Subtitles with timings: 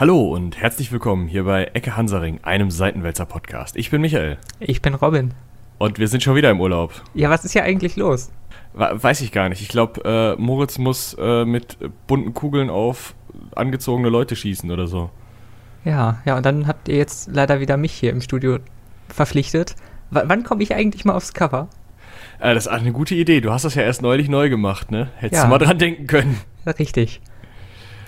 [0.00, 3.76] Hallo und herzlich willkommen hier bei Ecke Hansaring, einem Seitenwälzer Podcast.
[3.76, 4.38] Ich bin Michael.
[4.58, 5.34] Ich bin Robin.
[5.76, 6.94] Und wir sind schon wieder im Urlaub.
[7.12, 8.32] Ja, was ist hier eigentlich los?
[8.72, 9.60] Weiß ich gar nicht.
[9.60, 10.02] Ich glaube,
[10.38, 11.76] äh, Moritz muss äh, mit
[12.06, 13.14] bunten Kugeln auf
[13.54, 15.10] angezogene Leute schießen oder so.
[15.84, 18.56] Ja, ja, und dann habt ihr jetzt leider wieder mich hier im Studio
[19.10, 19.76] verpflichtet.
[20.10, 21.68] W wann komme ich eigentlich mal aufs Cover?
[22.38, 23.42] Äh, das ist eine gute Idee.
[23.42, 25.10] Du hast das ja erst neulich neu gemacht, ne?
[25.16, 25.44] Hättest ja.
[25.44, 26.40] du mal dran denken können.
[26.78, 27.20] Richtig.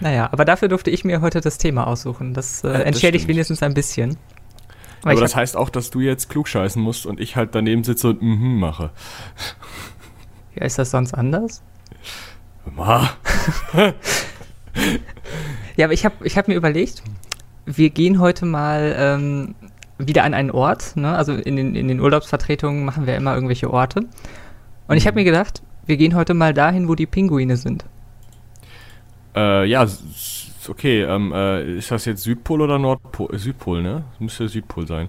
[0.00, 2.34] Naja, aber dafür durfte ich mir heute das Thema aussuchen.
[2.34, 3.36] Das, äh, ja, das entschädigt stimmt.
[3.36, 4.16] wenigstens ein bisschen.
[5.02, 8.22] Aber das heißt auch, dass du jetzt klugscheißen musst und ich halt daneben sitze und
[8.22, 8.90] mhm mache.
[10.54, 11.62] Ja, ist das sonst anders?
[12.64, 13.10] Ma.
[15.76, 17.02] ja, aber ich habe ich hab mir überlegt,
[17.66, 19.54] wir gehen heute mal ähm,
[19.98, 20.96] wieder an einen Ort.
[20.96, 21.16] Ne?
[21.16, 24.06] Also in den, in den Urlaubsvertretungen machen wir immer irgendwelche Orte.
[24.88, 27.84] Und ich habe mir gedacht, wir gehen heute mal dahin, wo die Pinguine sind.
[29.34, 29.86] Äh, ja,
[30.68, 31.02] okay.
[31.02, 33.34] Ähm, äh, ist das jetzt Südpol oder Nordpol?
[33.34, 34.04] Äh, Südpol, ne?
[34.12, 35.08] Das müsste Südpol sein.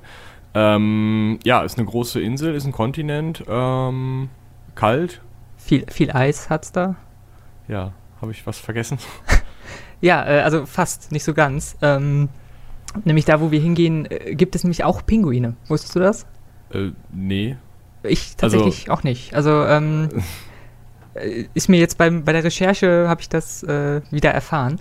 [0.53, 3.43] Ähm, ja, ist eine große Insel, ist ein Kontinent.
[3.47, 4.29] Ähm,
[4.75, 5.21] kalt.
[5.57, 6.95] Viel, viel Eis hat's da.
[7.67, 8.97] Ja, habe ich was vergessen?
[10.01, 11.77] ja, äh, also fast, nicht so ganz.
[11.81, 12.29] Ähm,
[13.03, 15.55] nämlich da, wo wir hingehen, äh, gibt es nämlich auch Pinguine.
[15.67, 16.25] Wusstest du das?
[16.71, 17.57] Äh, nee.
[18.03, 19.33] Ich tatsächlich also, auch nicht.
[19.33, 20.21] Also, ähm, äh,
[21.53, 24.79] ist mir jetzt beim, bei der Recherche, habe ich das äh, wieder erfahren.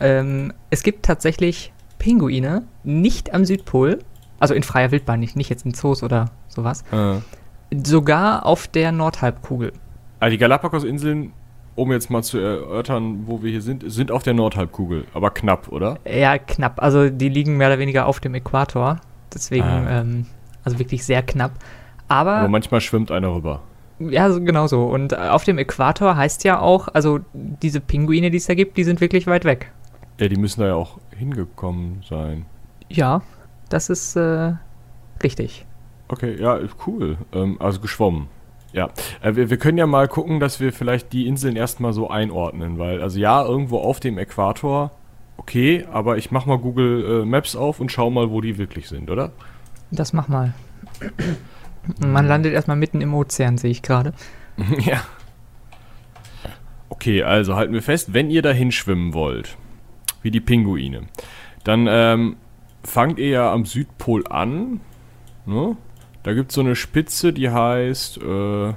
[0.00, 3.98] Ähm, es gibt tatsächlich Pinguine, nicht am Südpol,
[4.38, 7.20] also in freier Wildbahn, nicht, nicht jetzt in Zoos oder sowas, äh.
[7.84, 9.72] sogar auf der Nordhalbkugel.
[10.18, 11.32] Also die Galapagos-Inseln,
[11.76, 15.68] um jetzt mal zu erörtern, wo wir hier sind, sind auf der Nordhalbkugel, aber knapp,
[15.68, 15.98] oder?
[16.10, 16.82] Ja, knapp.
[16.82, 19.00] Also die liegen mehr oder weniger auf dem Äquator.
[19.32, 20.00] Deswegen, ah.
[20.00, 20.26] ähm,
[20.64, 21.52] also wirklich sehr knapp.
[22.08, 23.62] Aber, aber manchmal schwimmt einer rüber.
[24.00, 24.84] Ja, genau so.
[24.84, 28.84] Und auf dem Äquator heißt ja auch, also diese Pinguine, die es da gibt, die
[28.84, 29.72] sind wirklich weit weg.
[30.18, 32.46] Ja, die müssen da ja auch hingekommen sein.
[32.88, 33.22] Ja,
[33.68, 34.54] das ist äh,
[35.22, 35.66] richtig.
[36.08, 37.18] Okay, ja, cool.
[37.32, 38.28] Ähm, also geschwommen.
[38.72, 38.90] Ja,
[39.22, 42.78] äh, wir, wir können ja mal gucken, dass wir vielleicht die Inseln erstmal so einordnen,
[42.78, 44.92] weil, also ja, irgendwo auf dem Äquator,
[45.36, 48.88] okay, aber ich mach mal Google äh, Maps auf und schau mal, wo die wirklich
[48.88, 49.32] sind, oder?
[49.90, 50.54] Das mach mal.
[51.98, 54.12] Man landet erstmal mitten im Ozean, sehe ich gerade.
[54.78, 55.02] ja.
[56.88, 59.56] Okay, also halten wir fest, wenn ihr dahin schwimmen wollt,
[60.22, 61.02] wie die Pinguine,
[61.64, 62.36] dann ähm,
[62.82, 64.80] fangt ihr ja am Südpol an.
[65.46, 65.76] Ne?
[66.22, 68.74] Da gibt es so eine Spitze, die heißt äh,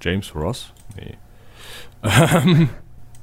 [0.00, 0.72] James Ross.
[0.96, 1.16] Nee.
[2.02, 2.70] Ähm,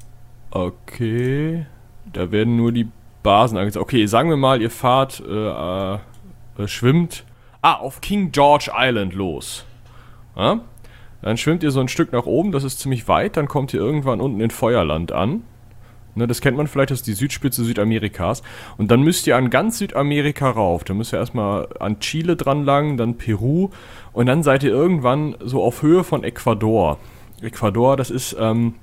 [0.51, 1.65] okay.
[2.11, 2.88] Da werden nur die
[3.23, 3.81] Basen angezeigt.
[3.81, 7.25] Okay, sagen wir mal, ihr fahrt, äh, äh, schwimmt
[7.63, 9.66] ah, auf King George Island los.
[10.35, 10.62] Ja?
[11.24, 13.79] Dann schwimmt ihr so ein Stück nach oben, das ist ziemlich weit, dann kommt ihr
[13.79, 15.44] irgendwann unten in Feuerland an.
[16.16, 18.44] Ne, das kennt man vielleicht, das ist die Südspitze Südamerikas.
[18.78, 20.84] Und dann müsst ihr an ganz Südamerika rauf.
[20.84, 23.69] Da müsst ihr erstmal an Chile dran lang, dann Peru
[24.12, 27.00] und dann seid ihr irgendwann so auf Höhe von Ecuador.
[27.41, 28.75] Ecuador, das ist, ähm,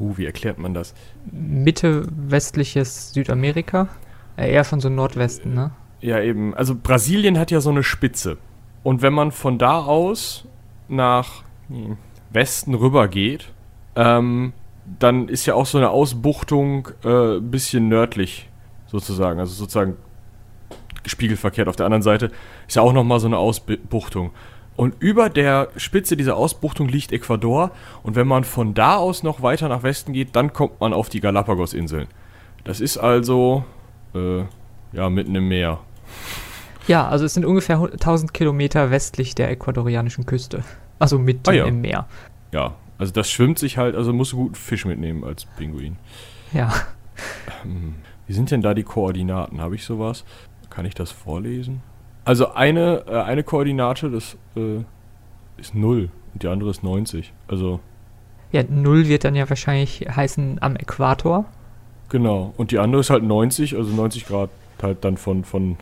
[0.00, 0.94] huh, wie erklärt man das?
[1.30, 3.88] Mitte westliches Südamerika?
[4.36, 5.70] Äh, eher von so Nordwesten, ne?
[6.04, 6.54] Ja, eben.
[6.54, 8.36] Also Brasilien hat ja so eine Spitze.
[8.82, 10.44] Und wenn man von da aus
[10.86, 11.96] nach hm,
[12.30, 13.50] Westen rüber geht,
[13.96, 14.52] ähm,
[14.98, 18.50] dann ist ja auch so eine Ausbuchtung äh, ein bisschen nördlich
[18.86, 19.40] sozusagen.
[19.40, 19.96] Also sozusagen
[21.06, 22.30] spiegelverkehrt auf der anderen Seite
[22.68, 24.32] ist ja auch nochmal so eine Ausbuchtung.
[24.76, 27.70] Und über der Spitze dieser Ausbuchtung liegt Ecuador.
[28.02, 31.08] Und wenn man von da aus noch weiter nach Westen geht, dann kommt man auf
[31.08, 32.08] die Galapagos-Inseln.
[32.62, 33.64] Das ist also
[34.14, 34.42] äh,
[34.92, 35.80] ja mitten im Meer.
[36.86, 40.64] Ja, also es sind ungefähr 1000 Kilometer westlich der ecuadorianischen Küste.
[40.98, 41.64] Also mitten ah, ja.
[41.64, 42.06] im Meer.
[42.52, 45.96] Ja, also das schwimmt sich halt, also musst du guten Fisch mitnehmen als Pinguin.
[46.52, 46.72] Ja.
[47.64, 47.96] Ähm,
[48.26, 49.60] wie sind denn da die Koordinaten?
[49.60, 50.24] Habe ich sowas?
[50.70, 51.82] Kann ich das vorlesen?
[52.24, 54.82] Also eine, äh, eine Koordinate, das äh,
[55.56, 57.32] ist 0 und die andere ist 90.
[57.48, 57.80] Also.
[58.52, 61.44] Ja, 0 wird dann ja wahrscheinlich heißen am Äquator.
[62.08, 62.54] Genau.
[62.56, 65.76] Und die andere ist halt 90, also 90 Grad halt dann von, von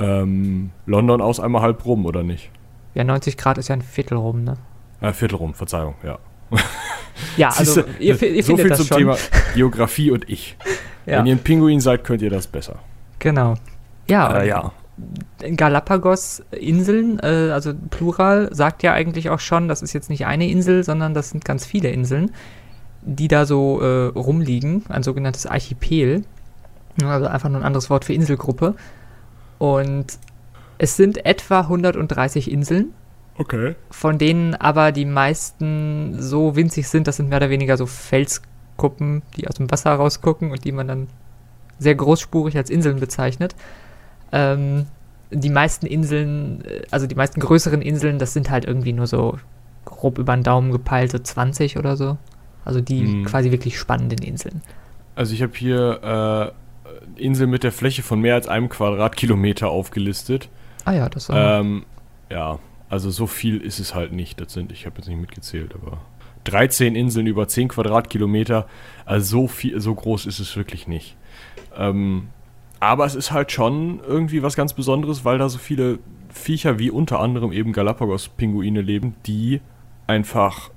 [0.00, 2.50] ähm, London aus einmal halb rum, oder nicht?
[2.94, 4.56] Ja, 90 Grad ist ja ein Viertel rum, ne?
[5.00, 6.18] Äh, Viertel rum, Verzeihung, ja.
[7.36, 8.98] Ja, also ihr, ihr so viel zum schon.
[8.98, 9.16] Thema
[9.54, 10.56] Geografie und ich.
[11.06, 11.20] Ja.
[11.20, 12.76] Wenn ihr ein Pinguin seid, könnt ihr das besser.
[13.20, 13.54] Genau.
[14.06, 14.70] Ja, äh, ja.
[15.56, 20.84] Galapagos-Inseln, äh, also Plural, sagt ja eigentlich auch schon, das ist jetzt nicht eine Insel,
[20.84, 22.32] sondern das sind ganz viele Inseln,
[23.00, 26.22] die da so äh, rumliegen, ein sogenanntes Archipel.
[27.02, 28.74] Also einfach nur ein anderes Wort für Inselgruppe.
[29.60, 30.18] Und
[30.78, 32.94] es sind etwa 130 Inseln.
[33.36, 33.74] Okay.
[33.90, 39.20] Von denen aber die meisten so winzig sind, das sind mehr oder weniger so Felskuppen,
[39.36, 41.08] die aus dem Wasser rausgucken und die man dann
[41.78, 43.54] sehr großspurig als Inseln bezeichnet.
[44.32, 44.86] Ähm,
[45.30, 49.38] die meisten Inseln, äh, also die meisten größeren Inseln, das sind halt irgendwie nur so
[49.84, 52.16] grob über den Daumen gepeilte 20 oder so.
[52.64, 53.24] Also die mhm.
[53.26, 54.62] quasi wirklich spannenden Inseln.
[55.16, 56.52] Also ich habe hier
[57.20, 60.48] Inseln mit der Fläche von mehr als einem Quadratkilometer aufgelistet.
[60.84, 61.60] Ah ja, das war.
[61.60, 61.84] Ähm,
[62.30, 62.58] ja,
[62.88, 64.40] also so viel ist es halt nicht.
[64.40, 65.98] Das sind, ich habe jetzt nicht mitgezählt, aber
[66.44, 68.66] 13 Inseln über 10 Quadratkilometer.
[69.04, 71.16] Also so viel, so groß ist es wirklich nicht.
[71.76, 72.28] Ähm,
[72.80, 75.98] aber es ist halt schon irgendwie was ganz Besonderes, weil da so viele
[76.32, 79.60] Viecher wie unter anderem eben Galapagos-Pinguine leben, die
[80.06, 80.70] einfach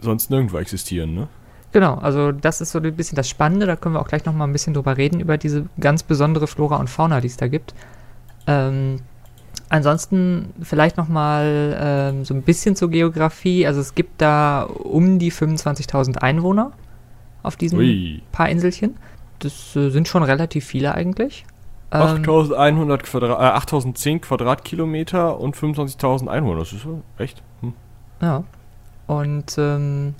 [0.00, 1.28] sonst nirgendwo existieren, ne?
[1.74, 4.46] Genau, also das ist so ein bisschen das Spannende, da können wir auch gleich nochmal
[4.46, 7.74] ein bisschen drüber reden, über diese ganz besondere Flora und Fauna, die es da gibt.
[8.46, 9.00] Ähm,
[9.70, 13.66] ansonsten vielleicht nochmal ähm, so ein bisschen zur Geografie.
[13.66, 16.70] Also es gibt da um die 25.000 Einwohner
[17.42, 18.22] auf diesen Ui.
[18.30, 18.96] paar Inselchen.
[19.40, 21.44] Das äh, sind schon relativ viele eigentlich.
[21.90, 26.60] 8100 ähm, Quadrat, äh, 8010 Quadratkilometer und 25.000 Einwohner.
[26.60, 26.86] Das ist
[27.18, 27.42] echt.
[27.62, 27.72] Hm.
[28.22, 28.44] Ja.
[29.08, 30.14] Und ähm,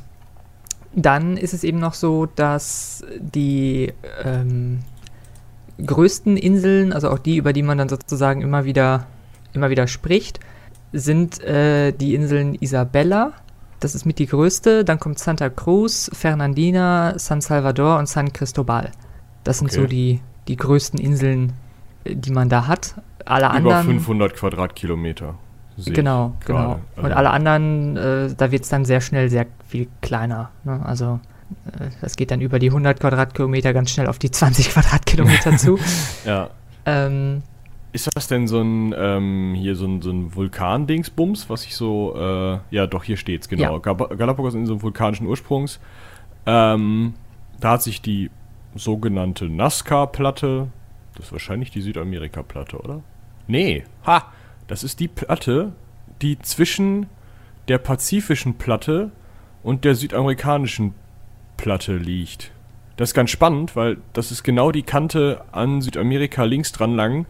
[0.95, 3.93] dann ist es eben noch so, dass die
[4.25, 4.81] ähm,
[5.85, 9.07] größten Inseln, also auch die, über die man dann sozusagen immer wieder,
[9.53, 10.41] immer wieder spricht,
[10.93, 13.33] sind äh, die Inseln Isabella,
[13.81, 18.93] das ist mit die größte, dann kommt Santa Cruz, Fernandina, San Salvador und San Cristobal.
[19.43, 19.81] Das sind okay.
[19.81, 21.53] so die, die größten Inseln,
[22.07, 22.95] die man da hat.
[23.25, 23.87] Alle Über anderen.
[23.87, 25.35] 500 Quadratkilometer.
[25.77, 26.81] Genau, genau.
[26.97, 30.51] Und alle anderen, äh, da wird es dann sehr schnell sehr viel kleiner.
[30.65, 30.81] Ne?
[30.85, 31.21] Also
[31.67, 35.79] äh, das geht dann über die 100 Quadratkilometer ganz schnell auf die 20 Quadratkilometer zu.
[36.25, 36.51] ja.
[36.87, 37.43] Ähm,
[37.93, 42.15] ist das denn so ein, ähm, hier so ein, so ein Vulkan-Dingsbums, was ich so,
[42.17, 43.75] äh, ja doch, hier steht's, genau.
[43.75, 43.79] Ja.
[43.79, 45.79] Galapagos in so einem vulkanischen Ursprungs.
[46.45, 47.15] Ähm,
[47.61, 48.31] da hat sich die
[48.75, 50.69] sogenannte Nazca-Platte,
[51.15, 53.01] das ist wahrscheinlich die Südamerika-Platte, oder?
[53.47, 54.25] Nee, ha!
[54.67, 55.73] Das ist die Platte,
[56.23, 57.07] die zwischen
[57.69, 59.11] der pazifischen Platte
[59.63, 60.95] und der südamerikanischen
[61.57, 62.53] Platte liegt.
[62.97, 67.27] Das ist ganz spannend, weil das ist genau die Kante an Südamerika links dran lang,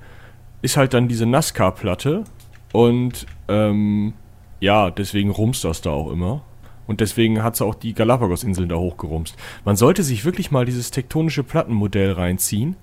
[0.63, 2.25] ist halt dann diese Nazca-Platte
[2.73, 4.15] und ähm,
[4.61, 6.43] ja, deswegen rumst das da auch immer.
[6.87, 9.37] Und deswegen hat es auch die Galapagos-Inseln da hochgerumst.
[9.65, 12.77] Man sollte sich wirklich mal dieses tektonische Plattenmodell reinziehen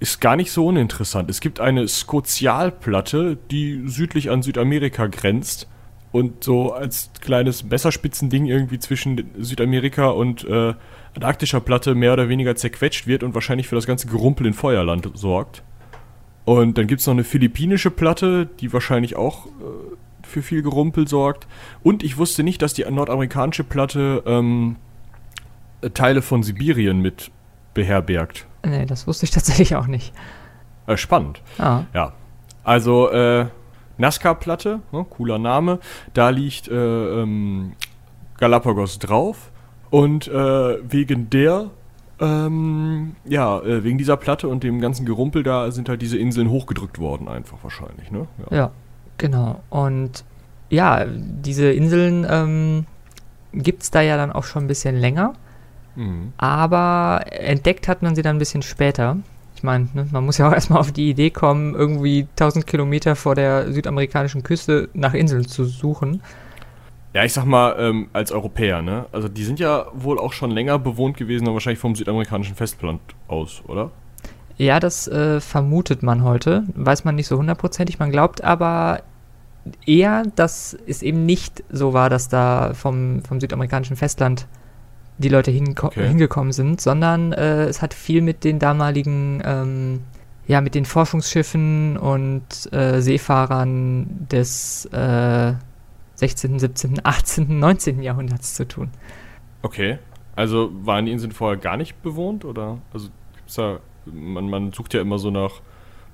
[0.00, 1.30] ist gar nicht so uninteressant.
[1.30, 5.68] Es gibt eine Skozialplatte, die südlich an Südamerika grenzt
[6.12, 10.74] und so als kleines Messerspitzending irgendwie zwischen Südamerika und äh,
[11.14, 15.10] antarktischer Platte mehr oder weniger zerquetscht wird und wahrscheinlich für das ganze Gerumpel in Feuerland
[15.14, 15.62] sorgt.
[16.44, 19.50] Und dann gibt es noch eine philippinische Platte, die wahrscheinlich auch äh,
[20.22, 21.46] für viel Gerumpel sorgt.
[21.82, 24.76] Und ich wusste nicht, dass die nordamerikanische Platte ähm,
[25.94, 27.30] Teile von Sibirien mit
[27.74, 28.46] beherbergt.
[28.64, 30.12] Nee, das wusste ich tatsächlich auch nicht.
[30.86, 31.42] Äh, spannend.
[31.58, 31.82] Ah.
[31.92, 32.12] Ja.
[32.62, 33.46] Also, äh,
[33.98, 35.78] Nazca-Platte, ne, cooler Name.
[36.14, 37.72] Da liegt äh, ähm,
[38.38, 39.50] Galapagos drauf.
[39.90, 41.70] Und äh, wegen der,
[42.20, 46.50] ähm, ja, äh, wegen dieser Platte und dem ganzen Gerumpel da sind halt diese Inseln
[46.50, 48.26] hochgedrückt worden, einfach wahrscheinlich, ne?
[48.50, 48.70] Ja, ja
[49.18, 49.60] genau.
[49.70, 50.24] Und
[50.68, 52.86] ja, diese Inseln ähm,
[53.52, 55.34] gibt es da ja dann auch schon ein bisschen länger.
[55.96, 56.32] Mhm.
[56.36, 59.16] Aber entdeckt hat man sie dann ein bisschen später.
[59.56, 63.16] Ich meine, ne, man muss ja auch erstmal auf die Idee kommen, irgendwie 1000 Kilometer
[63.16, 66.22] vor der südamerikanischen Küste nach Inseln zu suchen.
[67.14, 69.06] Ja, ich sag mal, ähm, als Europäer, ne?
[69.12, 73.00] Also die sind ja wohl auch schon länger bewohnt gewesen, aber wahrscheinlich vom südamerikanischen Festland
[73.28, 73.92] aus, oder?
[74.56, 76.64] Ja, das äh, vermutet man heute.
[76.74, 78.00] Weiß man nicht so hundertprozentig.
[78.00, 79.02] Man glaubt aber
[79.86, 84.46] eher, dass es eben nicht so war, dass da vom, vom südamerikanischen Festland
[85.18, 86.08] die Leute okay.
[86.08, 90.00] hingekommen sind, sondern äh, es hat viel mit den damaligen, ähm,
[90.46, 95.52] ja, mit den Forschungsschiffen und äh, Seefahrern des äh,
[96.16, 98.02] 16., 17., 18., 19.
[98.02, 98.90] Jahrhunderts zu tun.
[99.62, 99.98] Okay.
[100.36, 102.78] Also waren die Inseln vorher gar nicht bewohnt oder?
[102.92, 105.60] Also gibt's da, man, man sucht ja immer so nach,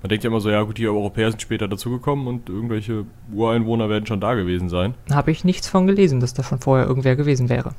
[0.02, 3.88] man denkt ja immer so, ja gut, die Europäer sind später dazugekommen und irgendwelche Ureinwohner
[3.88, 4.94] werden schon da gewesen sein.
[5.10, 7.74] Habe ich nichts von gelesen, dass da schon vorher irgendwer gewesen wäre.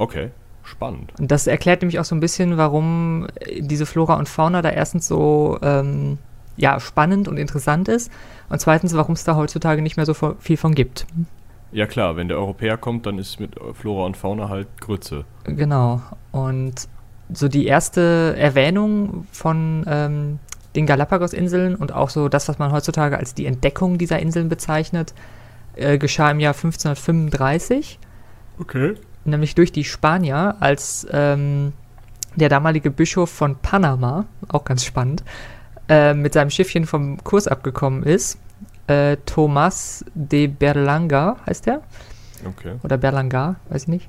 [0.00, 0.30] Okay,
[0.62, 1.12] spannend.
[1.18, 3.26] Und das erklärt nämlich auch so ein bisschen, warum
[3.58, 6.16] diese Flora und Fauna da erstens so ähm,
[6.56, 8.10] ja, spannend und interessant ist
[8.48, 11.06] und zweitens, warum es da heutzutage nicht mehr so viel von gibt.
[11.70, 15.26] Ja klar, wenn der Europäer kommt, dann ist mit Flora und Fauna halt Grütze.
[15.44, 16.00] Genau.
[16.32, 16.88] Und
[17.30, 20.38] so die erste Erwähnung von ähm,
[20.76, 25.12] den Galapagos-Inseln und auch so das, was man heutzutage als die Entdeckung dieser Inseln bezeichnet,
[25.74, 27.98] äh, geschah im Jahr 1535.
[28.58, 31.72] Okay nämlich durch die Spanier, als ähm,
[32.36, 35.24] der damalige Bischof von Panama, auch ganz spannend,
[35.88, 38.38] äh, mit seinem Schiffchen vom Kurs abgekommen ist.
[38.86, 41.82] Äh, Thomas de Berlanga heißt der.
[42.46, 42.74] Okay.
[42.82, 44.08] Oder Berlanga, weiß ich nicht.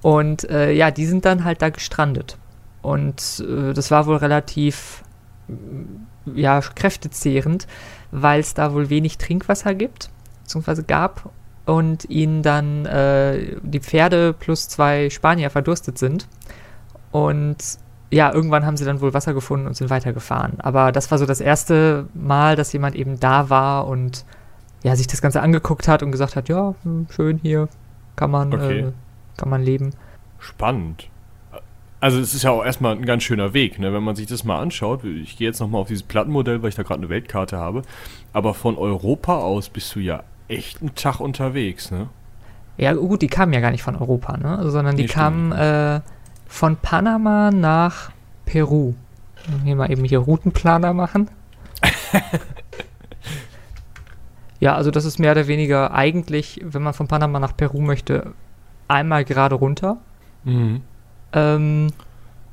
[0.00, 2.38] Und äh, ja, die sind dann halt da gestrandet.
[2.82, 5.02] Und äh, das war wohl relativ
[6.34, 7.66] ja, kräftezehrend,
[8.10, 10.10] weil es da wohl wenig Trinkwasser gibt,
[10.42, 11.30] beziehungsweise gab
[11.68, 16.26] und ihnen dann äh, die Pferde plus zwei Spanier verdurstet sind.
[17.10, 17.56] Und
[18.10, 20.60] ja, irgendwann haben sie dann wohl Wasser gefunden und sind weitergefahren.
[20.60, 24.24] Aber das war so das erste Mal, dass jemand eben da war und
[24.82, 27.68] ja, sich das Ganze angeguckt hat und gesagt hat, ja, hm, schön hier,
[28.16, 28.80] kann man, okay.
[28.80, 28.92] äh,
[29.36, 29.90] kann man leben.
[30.38, 31.10] Spannend.
[32.00, 33.92] Also es ist ja auch erstmal ein ganz schöner Weg, ne?
[33.92, 35.04] wenn man sich das mal anschaut.
[35.04, 37.82] Ich gehe jetzt nochmal auf dieses Plattenmodell, weil ich da gerade eine Weltkarte habe.
[38.32, 42.08] Aber von Europa aus bist du ja echt einen Tag unterwegs, ne?
[42.76, 44.70] Ja gut, die kamen ja gar nicht von Europa, ne?
[44.70, 46.00] sondern die nee, kamen äh,
[46.46, 48.12] von Panama nach
[48.46, 48.94] Peru.
[49.64, 51.28] Hier mal eben hier Routenplaner machen.
[54.60, 58.32] ja, also das ist mehr oder weniger eigentlich, wenn man von Panama nach Peru möchte,
[58.86, 59.96] einmal gerade runter.
[60.44, 60.82] Mhm.
[61.32, 61.88] Ähm,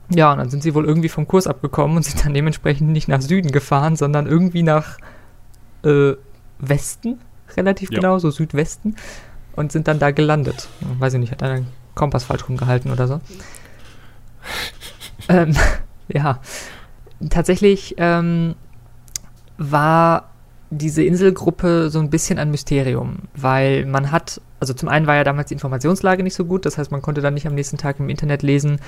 [0.09, 3.07] ja, und dann sind sie wohl irgendwie vom Kurs abgekommen und sind dann dementsprechend nicht
[3.07, 4.97] nach Süden gefahren, sondern irgendwie nach
[5.83, 6.13] äh,
[6.59, 7.19] Westen,
[7.57, 7.99] relativ ja.
[7.99, 8.95] genau, so Südwesten,
[9.55, 10.67] und sind dann da gelandet.
[10.99, 13.21] Weiß ich nicht, hat einer den Kompass falsch rumgehalten oder so.
[15.29, 15.55] ähm,
[16.07, 16.39] ja,
[17.29, 18.55] tatsächlich ähm,
[19.57, 20.29] war
[20.69, 25.23] diese Inselgruppe so ein bisschen ein Mysterium, weil man hat, also zum einen war ja
[25.23, 27.99] damals die Informationslage nicht so gut, das heißt, man konnte dann nicht am nächsten Tag
[27.99, 28.79] im Internet lesen,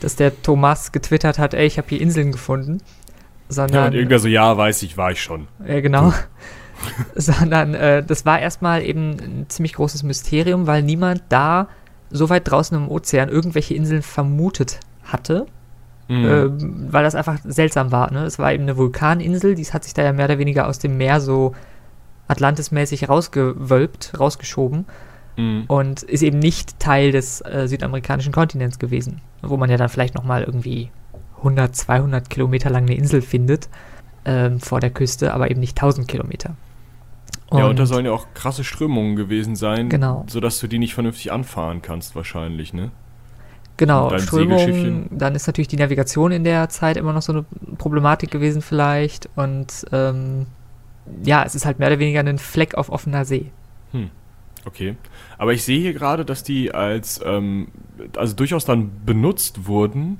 [0.00, 2.78] dass der Thomas getwittert hat, ey, ich habe hier Inseln gefunden.
[3.48, 5.46] Sondern, ja, und irgendwer so, ja, weiß ich, war ich schon.
[5.66, 6.12] Ja, genau.
[7.14, 11.68] sondern äh, das war erstmal eben ein ziemlich großes Mysterium, weil niemand da
[12.10, 15.46] so weit draußen im Ozean irgendwelche Inseln vermutet hatte.
[16.08, 16.24] Mhm.
[16.24, 18.12] Äh, weil das einfach seltsam war.
[18.12, 18.24] Ne?
[18.24, 20.96] Es war eben eine Vulkaninsel, die hat sich da ja mehr oder weniger aus dem
[20.96, 21.54] Meer so
[22.28, 24.86] Atlantis-mäßig rausgewölbt, rausgeschoben
[25.36, 25.64] mhm.
[25.68, 30.14] und ist eben nicht Teil des äh, südamerikanischen Kontinents gewesen, wo man ja dann vielleicht
[30.14, 30.90] nochmal irgendwie
[31.38, 33.68] 100, 200 Kilometer lang eine Insel findet
[34.24, 36.54] ähm, vor der Küste, aber eben nicht 1000 Kilometer.
[37.58, 40.24] Ja, und da sollen ja auch krasse Strömungen gewesen sein, genau.
[40.28, 42.90] sodass du die nicht vernünftig anfahren kannst wahrscheinlich, ne?
[43.78, 47.44] Genau, Strömung, dann ist natürlich die Navigation in der Zeit immer noch so eine
[47.78, 50.46] Problematik gewesen vielleicht und ähm,
[51.24, 53.50] ja, es ist halt mehr oder weniger ein Fleck auf offener See.
[53.92, 54.10] Hm.
[54.64, 54.96] Okay.
[55.38, 57.68] Aber ich sehe hier gerade, dass die als, ähm,
[58.16, 60.18] also durchaus dann benutzt wurden.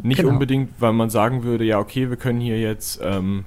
[0.00, 0.32] Nicht genau.
[0.32, 3.44] unbedingt, weil man sagen würde, ja, okay, wir können hier jetzt, ähm,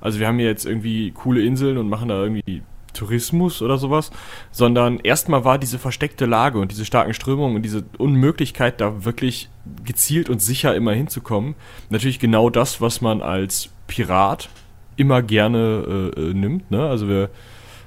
[0.00, 4.10] also wir haben hier jetzt irgendwie coole Inseln und machen da irgendwie Tourismus oder sowas,
[4.50, 9.48] sondern erstmal war diese versteckte Lage und diese starken Strömungen und diese Unmöglichkeit, da wirklich
[9.84, 11.54] gezielt und sicher immer hinzukommen,
[11.88, 14.48] natürlich genau das, was man als Pirat
[14.96, 16.70] immer gerne äh, äh, nimmt.
[16.70, 16.86] Ne?
[16.86, 17.30] Also wer,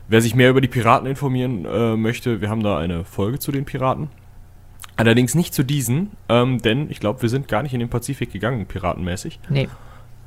[0.07, 3.51] wer sich mehr über die Piraten informieren äh, möchte, wir haben da eine Folge zu
[3.51, 4.09] den Piraten.
[4.95, 8.31] Allerdings nicht zu diesen, ähm, denn ich glaube, wir sind gar nicht in den Pazifik
[8.31, 9.39] gegangen, piratenmäßig.
[9.49, 9.67] Nee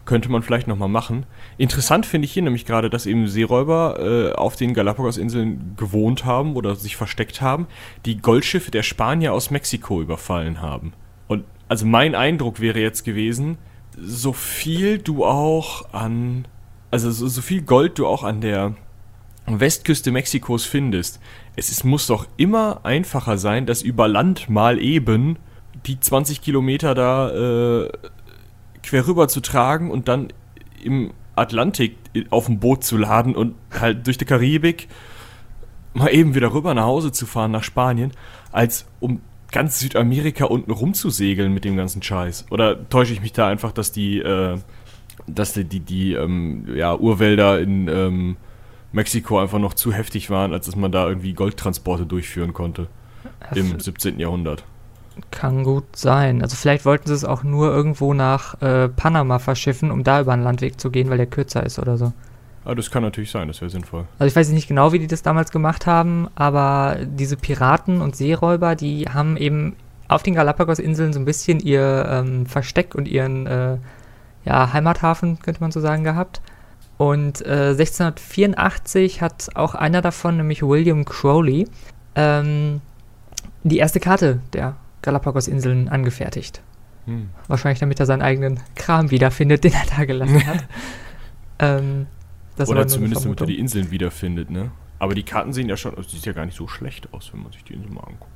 [0.07, 1.27] könnte man vielleicht nochmal machen.
[1.59, 6.55] Interessant finde ich hier nämlich gerade, dass eben Seeräuber äh, auf den Galapagos-Inseln gewohnt haben
[6.57, 7.67] oder sich versteckt haben,
[8.07, 10.95] die Goldschiffe der Spanier aus Mexiko überfallen haben.
[11.27, 13.59] Und also mein Eindruck wäre jetzt gewesen,
[13.99, 16.47] so viel du auch an,
[16.91, 18.75] also so, so viel Gold du auch an der
[19.47, 21.21] Westküste Mexikos findest,
[21.57, 25.39] es ist, muss doch immer einfacher sein, das über Land mal eben
[25.87, 27.91] die 20 Kilometer da äh,
[28.87, 30.29] quer rüber zu tragen und dann
[30.83, 31.97] im Atlantik
[32.31, 34.89] auf dem Boot zu laden und halt durch die Karibik
[35.93, 38.13] mal eben wieder rüber nach Hause zu fahren nach Spanien,
[38.53, 42.47] als um ganz Südamerika unten rumzusegeln mit dem ganzen Scheiß.
[42.51, 44.59] Oder täusche ich mich da einfach, dass die, äh,
[45.27, 48.37] dass die, die, die ähm, ja, Urwälder in ähm,
[48.93, 52.89] Mexiko einfach noch zu heftig waren, als dass man da irgendwie Goldtransporte durchführen konnte
[53.55, 54.19] im 17.
[54.19, 54.65] Jahrhundert.
[55.31, 56.43] Kann gut sein.
[56.43, 60.33] Also vielleicht wollten sie es auch nur irgendwo nach äh, Panama verschiffen, um da über
[60.33, 62.13] einen Landweg zu gehen, weil der kürzer ist oder so.
[62.67, 64.07] Ah, das kann natürlich sein, das wäre sinnvoll.
[64.19, 68.17] Also ich weiß nicht genau, wie die das damals gemacht haben, aber diese Piraten und
[68.17, 69.77] Seeräuber, die haben eben
[70.09, 73.77] auf den Galapagos-Inseln so ein bisschen ihr ähm, Versteck und ihren äh,
[74.45, 76.41] ja, Heimathafen, könnte man so sagen, gehabt.
[76.99, 81.69] Und äh, 1684 hat auch einer davon, nämlich William Crowley,
[82.15, 82.81] ähm,
[83.63, 84.77] die erste Karte der
[85.07, 86.63] Galapagos-Inseln angefertigt.
[87.07, 87.31] Hm.
[87.49, 90.65] Wahrscheinlich, damit er seinen eigenen Kram wiederfindet, den er da gelassen hat.
[91.61, 92.07] ähm,
[92.59, 94.71] Oder zumindest, damit er die Inseln wiederfindet, ne?
[94.99, 97.43] Aber die Karten sehen ja schon, also sieht ja gar nicht so schlecht aus, wenn
[97.43, 98.31] man sich die Insel mal anguckt.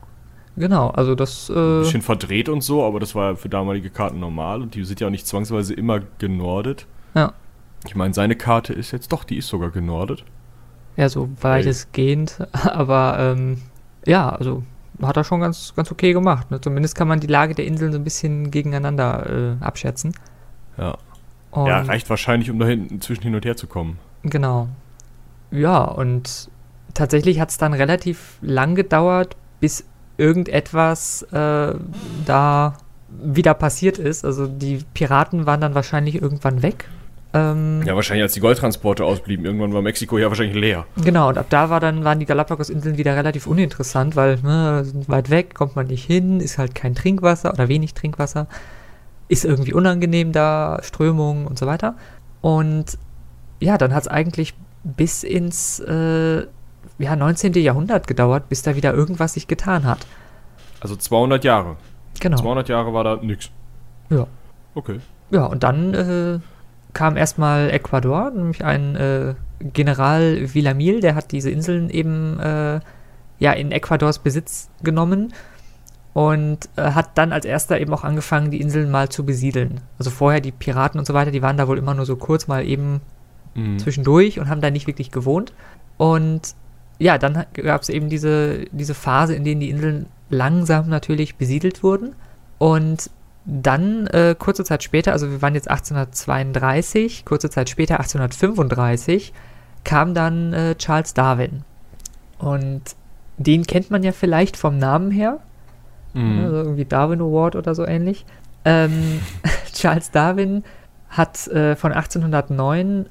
[0.57, 1.49] Genau, also das.
[1.49, 4.85] Äh ein bisschen verdreht und so, aber das war für damalige Karten normal und die
[4.85, 6.87] sind ja auch nicht zwangsweise immer genordet.
[7.15, 7.33] Ja.
[7.87, 10.25] Ich meine, seine Karte ist jetzt doch, die ist sogar genordet.
[10.97, 13.63] Ja, so weitestgehend, aber ähm,
[14.07, 14.65] ja, also
[15.03, 16.51] hat er schon ganz, ganz okay gemacht.
[16.51, 16.61] Ne?
[16.61, 20.13] Zumindest kann man die Lage der Inseln so ein bisschen gegeneinander äh, abschätzen.
[20.77, 20.97] Ja.
[21.51, 23.99] Und ja, reicht wahrscheinlich, um da hinten zwischen hin und her zu kommen.
[24.23, 24.69] Genau.
[25.51, 26.49] Ja, und
[26.95, 29.85] tatsächlich hat es dann relativ lang gedauert, bis
[30.17, 31.75] irgendetwas äh,
[32.25, 32.77] da
[33.09, 34.25] wieder passiert ist.
[34.25, 36.89] Also die Piraten waren dann wahrscheinlich irgendwann weg.
[37.33, 39.45] Ähm, ja, wahrscheinlich als die Goldtransporte ausblieben.
[39.45, 40.87] Irgendwann war Mexiko ja wahrscheinlich leer.
[41.03, 45.09] Genau, und ab da war dann, waren die Galapagos-Inseln wieder relativ uninteressant, weil ne, sind
[45.09, 48.49] weit weg, kommt man nicht hin, ist halt kein Trinkwasser oder wenig Trinkwasser,
[49.29, 51.95] ist irgendwie unangenehm da, Strömungen und so weiter.
[52.41, 52.99] Und
[53.61, 56.47] ja, dann hat es eigentlich bis ins äh,
[56.99, 57.53] ja, 19.
[57.55, 60.07] Jahrhundert gedauert, bis da wieder irgendwas sich getan hat.
[60.81, 61.77] Also 200 Jahre.
[62.19, 62.39] Genau.
[62.39, 63.51] 200 Jahre war da nix.
[64.09, 64.27] Ja.
[64.75, 65.01] Okay.
[65.31, 66.41] Ja, und dann äh,
[66.93, 72.81] kam erstmal Ecuador, nämlich ein äh, General Villamil, der hat diese Inseln eben äh,
[73.39, 75.33] ja, in Ecuadors Besitz genommen
[76.13, 79.81] und äh, hat dann als erster eben auch angefangen, die Inseln mal zu besiedeln.
[79.99, 82.49] Also vorher die Piraten und so weiter, die waren da wohl immer nur so kurz
[82.49, 83.01] mal eben
[83.55, 83.79] mhm.
[83.79, 85.53] zwischendurch und haben da nicht wirklich gewohnt.
[85.97, 86.55] Und
[86.99, 91.83] ja, dann gab es eben diese, diese Phase, in der die Inseln langsam natürlich besiedelt
[91.83, 92.15] wurden.
[92.59, 93.11] Und
[93.45, 99.33] dann, äh, kurze Zeit später, also wir waren jetzt 1832, kurze Zeit später, 1835,
[99.85, 101.65] kam dann äh, Charles Darwin.
[102.39, 102.83] Und
[103.39, 105.39] den kennt man ja vielleicht vom Namen her.
[106.13, 106.45] Mhm.
[106.45, 108.27] Also irgendwie Darwin Award oder so ähnlich.
[108.65, 109.21] Ähm,
[109.73, 110.65] Charles Darwin
[111.09, 113.07] hat äh, von 1809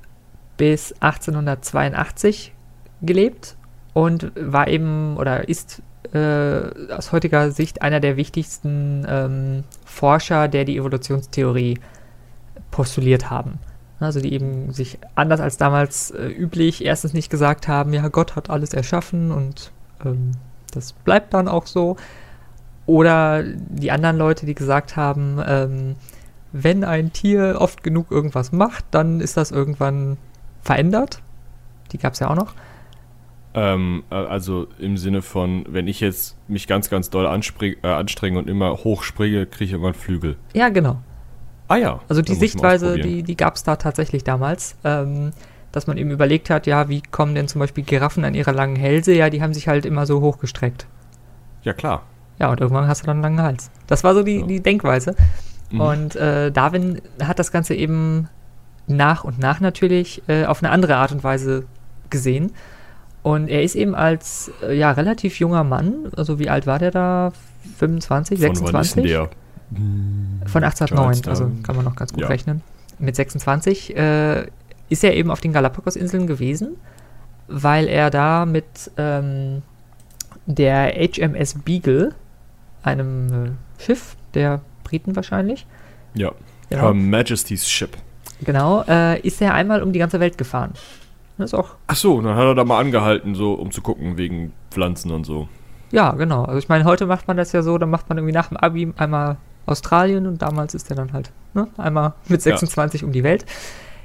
[0.57, 2.53] bis 1882
[3.01, 3.55] gelebt
[3.93, 5.81] und war eben oder ist
[6.13, 11.79] äh, aus heutiger Sicht einer der wichtigsten ähm, Forscher, der die Evolutionstheorie
[12.71, 13.59] postuliert haben.
[13.99, 18.35] Also die eben sich anders als damals äh, üblich erstens nicht gesagt haben, ja, Gott
[18.35, 19.71] hat alles erschaffen und
[20.05, 20.31] ähm,
[20.73, 21.97] das bleibt dann auch so.
[22.85, 25.95] Oder die anderen Leute, die gesagt haben, ähm,
[26.51, 30.17] wenn ein Tier oft genug irgendwas macht, dann ist das irgendwann
[30.61, 31.21] verändert.
[31.91, 32.53] Die gab es ja auch noch.
[33.53, 38.37] Ähm, äh, also im Sinne von, wenn ich jetzt mich ganz, ganz doll äh, anstrenge
[38.37, 40.37] und immer hochspringe, kriege ich irgendwann Flügel.
[40.53, 41.01] Ja, genau.
[41.67, 41.99] Ah ja.
[42.09, 44.75] Also die Sichtweise, die, die gab es da tatsächlich damals.
[44.83, 45.31] Ähm,
[45.71, 48.75] dass man eben überlegt hat, ja, wie kommen denn zum Beispiel Giraffen an ihre langen
[48.75, 49.13] Hälse?
[49.13, 50.87] Ja, die haben sich halt immer so hochgestreckt.
[51.63, 52.03] Ja, klar.
[52.39, 53.69] Ja, und irgendwann hast du dann einen langen Hals.
[53.87, 54.45] Das war so die, ja.
[54.45, 55.15] die Denkweise.
[55.71, 55.81] Mhm.
[55.81, 58.29] Und äh, Darwin hat das Ganze eben
[58.87, 61.65] nach und nach natürlich äh, auf eine andere Art und Weise
[62.09, 62.51] gesehen.
[63.29, 66.89] Und er ist eben als äh, ja, relativ junger Mann, also wie alt war der
[66.89, 67.31] da?
[67.77, 68.93] 25, 26?
[68.93, 69.29] Von der?
[70.47, 72.27] Von 1809, also kann man noch ganz gut ja.
[72.27, 72.63] rechnen.
[72.97, 74.47] Mit 26 äh,
[74.89, 76.77] ist er eben auf den Galapagos-Inseln gewesen,
[77.47, 78.65] weil er da mit
[78.97, 79.61] ähm,
[80.47, 82.15] der HMS Beagle,
[82.81, 85.67] einem äh, Schiff der Briten wahrscheinlich.
[86.15, 86.31] Ja,
[86.71, 86.81] genau.
[86.81, 87.95] Her Majesty's Ship.
[88.41, 90.71] Genau, äh, ist er einmal um die ganze Welt gefahren.
[91.39, 91.69] Das ist auch.
[91.87, 95.23] Ach so, dann hat er da mal angehalten, so um zu gucken wegen Pflanzen und
[95.23, 95.47] so.
[95.89, 96.43] Ja, genau.
[96.43, 98.57] Also ich meine, heute macht man das ja so, dann macht man irgendwie nach dem
[98.57, 103.07] Abi einmal Australien und damals ist er dann halt ne, einmal mit 26 ja.
[103.07, 103.45] um die Welt.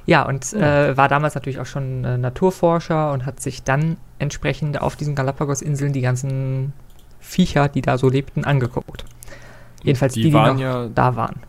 [0.06, 4.80] Ja, und äh, war damals natürlich auch schon äh, Naturforscher und hat sich dann entsprechend
[4.80, 6.72] auf diesen Galapagos-Inseln die ganzen
[7.18, 9.04] Viecher, die da so lebten, angeguckt.
[9.82, 11.40] Jedenfalls die, die, die noch ja, da waren.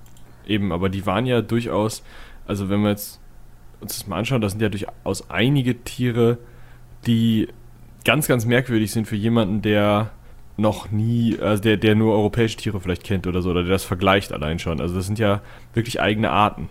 [0.48, 2.02] Eben, aber die waren ja durchaus,
[2.48, 3.20] also wenn wir jetzt
[3.86, 6.38] uns das mal anschauen, das sind ja durchaus einige Tiere,
[7.08, 7.48] die
[8.04, 10.12] ganz, ganz merkwürdig sind für jemanden, der
[10.58, 13.84] noch nie, also der, der nur europäische Tiere vielleicht kennt oder so, oder der das
[13.84, 14.80] vergleicht allein schon.
[14.80, 15.42] Also das sind ja
[15.74, 16.70] wirklich eigene Arten.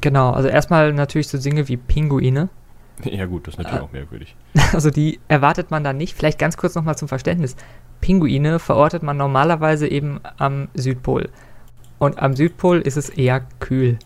[0.00, 2.48] Genau, also erstmal natürlich so Dinge wie Pinguine.
[3.04, 4.36] Ja gut, das ist natürlich äh, auch merkwürdig.
[4.74, 6.14] Also die erwartet man dann nicht.
[6.14, 7.56] Vielleicht ganz kurz nochmal zum Verständnis.
[8.00, 11.30] Pinguine verortet man normalerweise eben am Südpol.
[11.98, 13.98] Und am Südpol ist es eher kühl.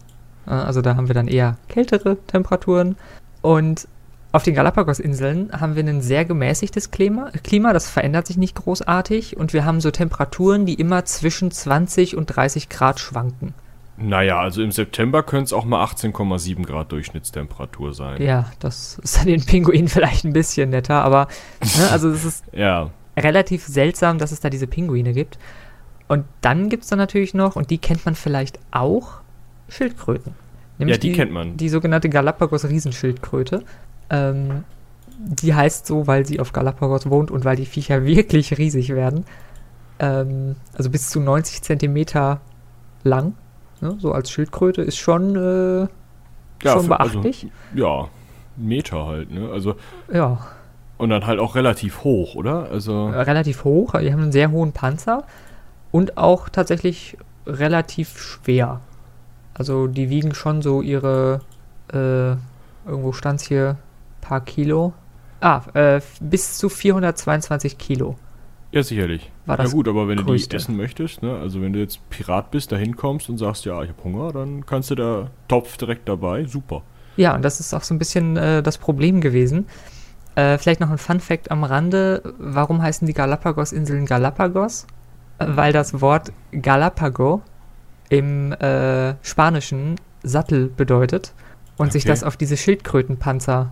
[0.46, 2.96] Äh, also da haben wir dann eher kältere Temperaturen.
[3.42, 3.88] Und
[4.32, 7.30] auf den Galapagos-Inseln haben wir ein sehr gemäßigtes Klima.
[7.42, 9.36] Klima, das verändert sich nicht großartig.
[9.36, 13.54] Und wir haben so Temperaturen, die immer zwischen 20 und 30 Grad schwanken.
[13.98, 18.20] Naja, also im September könnte es auch mal 18,7 Grad Durchschnittstemperatur sein.
[18.20, 21.28] Ja, das ist an den Pinguinen vielleicht ein bisschen netter, aber
[21.62, 22.90] ne, also es ist ja.
[23.16, 25.38] relativ seltsam, dass es da diese Pinguine gibt.
[26.08, 29.20] Und dann gibt es da natürlich noch, und die kennt man vielleicht auch,
[29.68, 30.34] Schildkröten.
[30.78, 31.56] Nämlich ja, die, die, kennt man.
[31.56, 33.62] Die sogenannte Galapagos-Riesenschildkröte.
[34.10, 34.64] Ähm,
[35.18, 39.24] die heißt so, weil sie auf Galapagos wohnt und weil die Viecher wirklich riesig werden.
[39.98, 42.40] Ähm, also bis zu 90 Zentimeter
[43.02, 43.34] lang.
[43.80, 43.96] Ne?
[43.98, 45.80] So als Schildkröte ist schon, äh,
[46.62, 47.46] ja, schon beachtlich.
[47.72, 48.08] Also, ja,
[48.56, 49.50] Meter halt, ne?
[49.50, 49.76] Also.
[50.12, 50.38] Ja.
[50.98, 52.70] Und dann halt auch relativ hoch, oder?
[52.70, 53.08] Also.
[53.08, 53.92] Relativ hoch.
[54.00, 55.24] Die haben einen sehr hohen Panzer
[55.92, 58.80] und auch tatsächlich relativ schwer.
[59.58, 61.40] Also die wiegen schon so ihre,
[61.92, 62.36] äh,
[62.88, 63.76] irgendwo stand es hier,
[64.20, 64.92] paar Kilo.
[65.40, 68.16] Ah, äh, bis zu 422 Kilo.
[68.72, 69.30] Ja, sicherlich.
[69.46, 70.48] War das ja gut, aber wenn größte.
[70.48, 73.64] du die essen möchtest, ne, also wenn du jetzt Pirat bist, da hinkommst und sagst,
[73.64, 76.82] ja, ich habe Hunger, dann kannst du da Topf direkt dabei, super.
[77.16, 79.66] Ja, und das ist auch so ein bisschen äh, das Problem gewesen.
[80.34, 82.34] Äh, vielleicht noch ein Fun Fact am Rande.
[82.38, 84.86] Warum heißen die Galapagos-Inseln Galapagos?
[85.38, 87.40] Äh, weil das Wort Galapago
[88.08, 91.32] im äh, Spanischen Sattel bedeutet
[91.76, 91.92] und okay.
[91.92, 93.70] sich das auf diese Schildkrötenpanzer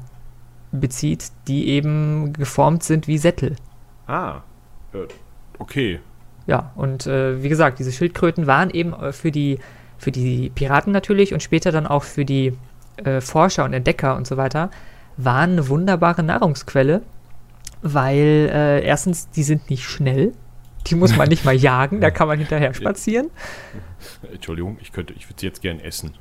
[0.72, 3.56] bezieht, die eben geformt sind wie Sättel.
[4.06, 4.42] Ah,
[4.92, 5.06] äh,
[5.58, 6.00] okay.
[6.46, 9.58] Ja, und äh, wie gesagt, diese Schildkröten waren eben äh, für die,
[9.98, 12.56] für die Piraten natürlich und später dann auch für die
[12.96, 14.70] äh, Forscher und Entdecker und so weiter,
[15.16, 17.02] waren eine wunderbare Nahrungsquelle,
[17.82, 20.32] weil äh, erstens, die sind nicht schnell,
[20.86, 23.30] die muss man nicht mal jagen, da kann man hinterher spazieren.
[24.32, 26.14] Entschuldigung, ich könnte, ich würde sie jetzt gern essen.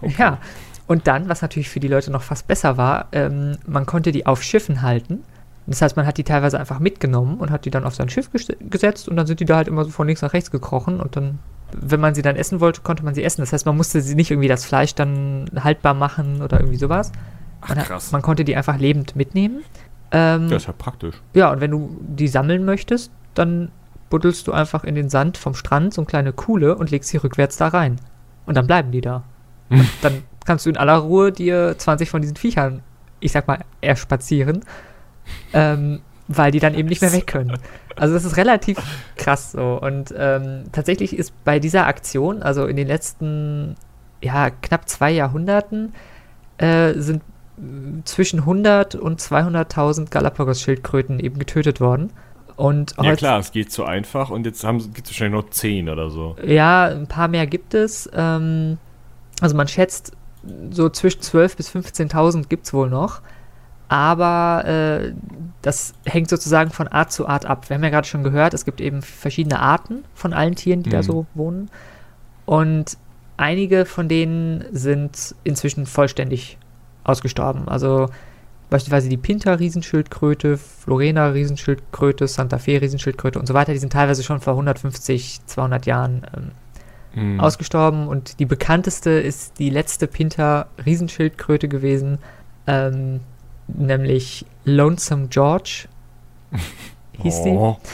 [0.00, 0.14] Okay.
[0.18, 0.38] Ja,
[0.86, 4.26] und dann, was natürlich für die Leute noch fast besser war, ähm, man konnte die
[4.26, 5.22] auf Schiffen halten.
[5.66, 8.30] Das heißt, man hat die teilweise einfach mitgenommen und hat die dann auf sein Schiff
[8.32, 11.00] ges gesetzt und dann sind die da halt immer so von links nach rechts gekrochen
[11.00, 11.38] und dann,
[11.72, 13.42] wenn man sie dann essen wollte, konnte man sie essen.
[13.42, 17.12] Das heißt, man musste sie nicht irgendwie das Fleisch dann haltbar machen oder irgendwie sowas.
[17.68, 18.06] Man, Ach, krass.
[18.06, 19.62] Hat, man konnte die einfach lebend mitnehmen.
[20.10, 21.14] Ähm, das ist ja praktisch.
[21.32, 23.70] Ja, und wenn du die sammeln möchtest, dann
[24.12, 27.16] buddelst du einfach in den Sand vom Strand so eine kleine Kuhle und legst sie
[27.16, 27.96] rückwärts da rein.
[28.44, 29.24] Und dann bleiben die da.
[29.70, 32.82] Und dann kannst du in aller Ruhe dir 20 von diesen Viechern,
[33.20, 34.66] ich sag mal, erspazieren,
[35.54, 37.56] ähm, weil die dann eben nicht mehr weg können.
[37.96, 38.76] Also das ist relativ
[39.16, 39.80] krass so.
[39.80, 43.76] Und ähm, tatsächlich ist bei dieser Aktion, also in den letzten
[44.20, 45.94] ja, knapp zwei Jahrhunderten,
[46.58, 47.22] äh, sind
[48.04, 52.12] zwischen 100 und 200.000 Galapagos-Schildkröten eben getötet worden.
[52.62, 56.10] Und ja klar, es geht zu einfach und jetzt gibt es wahrscheinlich noch 10 oder
[56.10, 56.36] so.
[56.46, 58.08] Ja, ein paar mehr gibt es.
[58.14, 58.78] Ähm,
[59.40, 60.12] also man schätzt,
[60.70, 63.20] so zwischen 12.000 bis 15.000 gibt es wohl noch.
[63.88, 65.12] Aber äh,
[65.62, 67.68] das hängt sozusagen von Art zu Art ab.
[67.68, 70.90] Wir haben ja gerade schon gehört, es gibt eben verschiedene Arten von allen Tieren, die
[70.90, 70.94] mhm.
[70.94, 71.68] da so wohnen.
[72.46, 72.96] Und
[73.38, 76.58] einige von denen sind inzwischen vollständig
[77.02, 77.66] ausgestorben.
[77.66, 78.08] Also
[78.72, 85.40] beispielsweise die Pinta-Riesenschildkröte, Florena-Riesenschildkröte, Santa Fe-Riesenschildkröte und so weiter, die sind teilweise schon vor 150,
[85.46, 86.26] 200 Jahren
[87.14, 87.40] ähm, mhm.
[87.40, 92.18] ausgestorben und die bekannteste ist die letzte Pinta-Riesenschildkröte gewesen,
[92.66, 93.20] ähm,
[93.68, 95.88] nämlich Lonesome George
[97.22, 97.76] hieß oh.
[97.80, 97.92] die.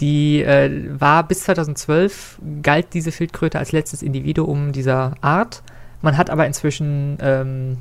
[0.00, 5.62] Die äh, war bis 2012, galt diese Schildkröte als letztes Individuum dieser Art.
[6.00, 7.78] Man hat aber inzwischen ähm,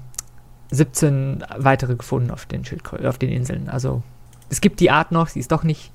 [0.71, 3.69] 17 weitere gefunden auf den, Schildkrö auf den Inseln.
[3.69, 4.03] Also
[4.49, 5.91] es gibt die Art noch, sie ist doch nicht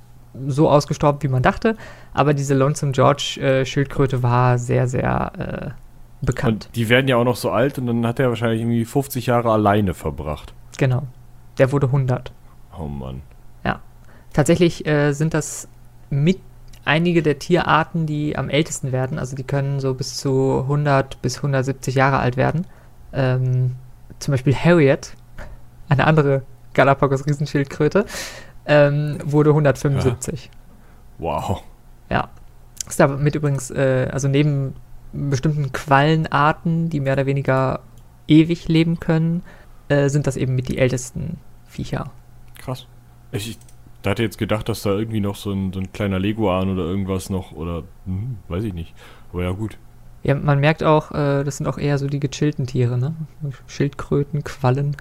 [0.46, 1.76] so ausgestorben, wie man dachte,
[2.14, 5.74] aber diese Lonesome George äh, Schildkröte war sehr, sehr
[6.22, 6.66] äh, bekannt.
[6.66, 9.26] Und die werden ja auch noch so alt und dann hat er wahrscheinlich irgendwie 50
[9.26, 10.54] Jahre alleine verbracht.
[10.78, 11.02] Genau.
[11.58, 12.32] Der wurde 100.
[12.78, 13.20] Oh Mann.
[13.64, 13.80] Ja.
[14.32, 15.68] Tatsächlich äh, sind das
[16.08, 16.38] mit
[16.84, 19.18] einige der Tierarten, die am ältesten werden.
[19.18, 22.66] Also die können so bis zu 100 bis 170 Jahre alt werden.
[23.12, 23.76] Ähm,
[24.22, 25.14] zum Beispiel Harriet,
[25.88, 26.42] eine andere
[26.74, 28.06] Galapagos-Riesenschildkröte,
[28.66, 30.44] ähm, wurde 175.
[30.44, 30.50] Ja.
[31.18, 31.62] Wow.
[32.08, 32.28] Ja.
[32.86, 34.74] Ist damit übrigens, äh, also neben
[35.12, 37.80] bestimmten Quallenarten, die mehr oder weniger
[38.26, 39.42] ewig leben können,
[39.88, 42.10] äh, sind das eben mit die ältesten Viecher.
[42.58, 42.86] Krass.
[43.30, 43.58] Ich, ich
[44.04, 47.30] hatte jetzt gedacht, dass da irgendwie noch so ein, so ein kleiner Leguan oder irgendwas
[47.30, 48.94] noch, oder hm, weiß ich nicht.
[49.32, 49.78] Aber ja, gut.
[50.22, 53.14] Ja, man merkt auch, äh, das sind auch eher so die gechillten Tiere, ne?
[53.66, 54.96] Schildkröten, Quallen.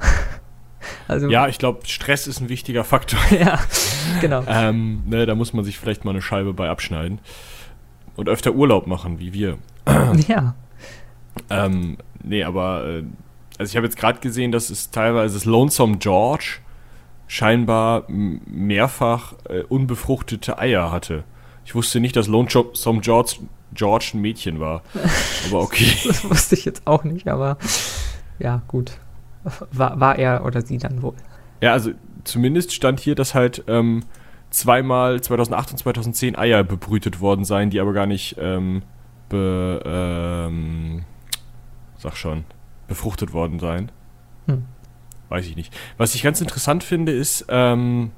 [1.07, 3.19] also, ja, ich glaube, Stress ist ein wichtiger Faktor.
[3.39, 3.60] ja,
[4.19, 4.43] genau.
[4.47, 7.19] ähm, ne, da muss man sich vielleicht mal eine Scheibe bei abschneiden.
[8.15, 9.57] Und öfter Urlaub machen, wie wir.
[10.27, 10.55] ja.
[11.49, 13.03] Ähm, nee, aber äh,
[13.57, 16.60] also ich habe jetzt gerade gesehen, dass es teilweise das Lonesome George
[17.27, 21.23] scheinbar mehrfach äh, unbefruchtete Eier hatte.
[21.63, 23.38] Ich wusste nicht, dass Lonesome George
[23.73, 24.84] George ein Mädchen war.
[25.47, 25.91] Aber okay.
[26.05, 27.57] das wusste ich jetzt auch nicht, aber
[28.39, 28.97] ja, gut.
[29.71, 31.15] War, war er oder sie dann wohl.
[31.62, 31.91] Ja, also
[32.23, 34.03] zumindest stand hier, dass halt ähm,
[34.51, 38.84] zweimal 2008 und 2010 Eier bebrütet worden seien, die aber gar nicht ähm,
[39.29, 41.03] be, ähm,
[41.97, 42.43] sag schon,
[42.88, 43.91] befruchtet worden seien.
[44.47, 44.65] Hm.
[45.29, 45.73] Weiß ich nicht.
[45.97, 48.12] Was ich ganz interessant finde, ist, ähm,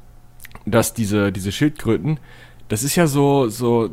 [0.65, 2.19] dass diese, diese Schildkröten
[2.67, 3.91] das ist ja so, so,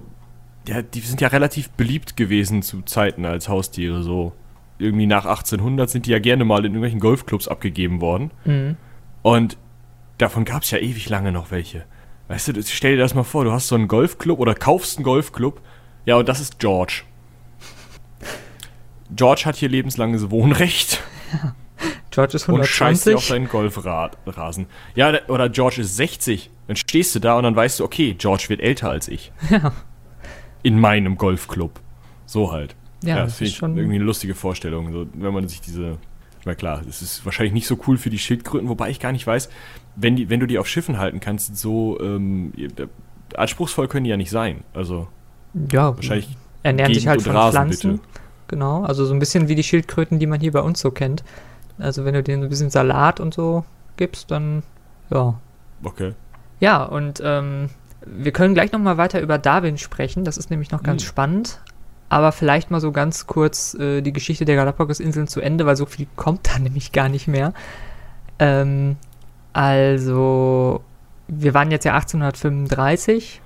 [0.70, 4.32] ja, die sind ja relativ beliebt gewesen zu Zeiten als Haustiere, so.
[4.78, 8.30] Irgendwie nach 1800 sind die ja gerne mal in irgendwelchen Golfclubs abgegeben worden.
[8.44, 8.76] Mhm.
[9.22, 9.58] Und
[10.16, 11.84] davon gab es ja ewig lange noch welche.
[12.28, 15.04] Weißt du, stell dir das mal vor, du hast so einen Golfclub oder kaufst einen
[15.04, 15.60] Golfclub.
[16.06, 17.02] Ja, und das ist George.
[19.14, 21.02] George hat hier lebenslanges Wohnrecht.
[21.32, 21.54] Ja.
[22.10, 22.52] George ist 120.
[22.52, 24.66] Und scheißt auf seinen Golfrasen.
[24.94, 26.50] Ja, oder George ist 60.
[26.68, 29.32] Dann stehst du da und dann weißt du, okay, George wird älter als ich.
[29.50, 29.72] Ja.
[30.62, 31.80] In meinem Golfclub.
[32.26, 32.76] So halt.
[33.02, 35.98] Ja, ja das, das ist schon irgendwie eine lustige Vorstellung, so, wenn man sich diese.
[36.44, 39.26] Na klar, es ist wahrscheinlich nicht so cool für die Schildkröten, wobei ich gar nicht
[39.26, 39.50] weiß,
[39.96, 42.52] wenn, die, wenn du die auf Schiffen halten kannst, so ähm,
[43.34, 44.64] anspruchsvoll können die ja nicht sein.
[44.72, 45.08] Also
[45.70, 47.92] ja, wahrscheinlich ernähren sich halt von Rasen, Pflanzen.
[47.92, 48.08] Bitte.
[48.48, 51.22] Genau, also so ein bisschen wie die Schildkröten, die man hier bei uns so kennt.
[51.78, 53.64] Also wenn du denen ein bisschen Salat und so
[53.96, 54.62] gibst, dann
[55.10, 55.38] ja.
[55.82, 56.14] Okay.
[56.58, 57.70] Ja, und ähm,
[58.06, 60.24] wir können gleich nochmal weiter über Darwin sprechen.
[60.24, 61.06] Das ist nämlich noch ganz mhm.
[61.06, 61.60] spannend.
[62.08, 65.86] Aber vielleicht mal so ganz kurz äh, die Geschichte der Galapagos-Inseln zu Ende, weil so
[65.86, 67.52] viel kommt da nämlich gar nicht mehr.
[68.38, 68.96] Ähm,
[69.52, 70.82] also,
[71.28, 73.40] wir waren jetzt ja 1835.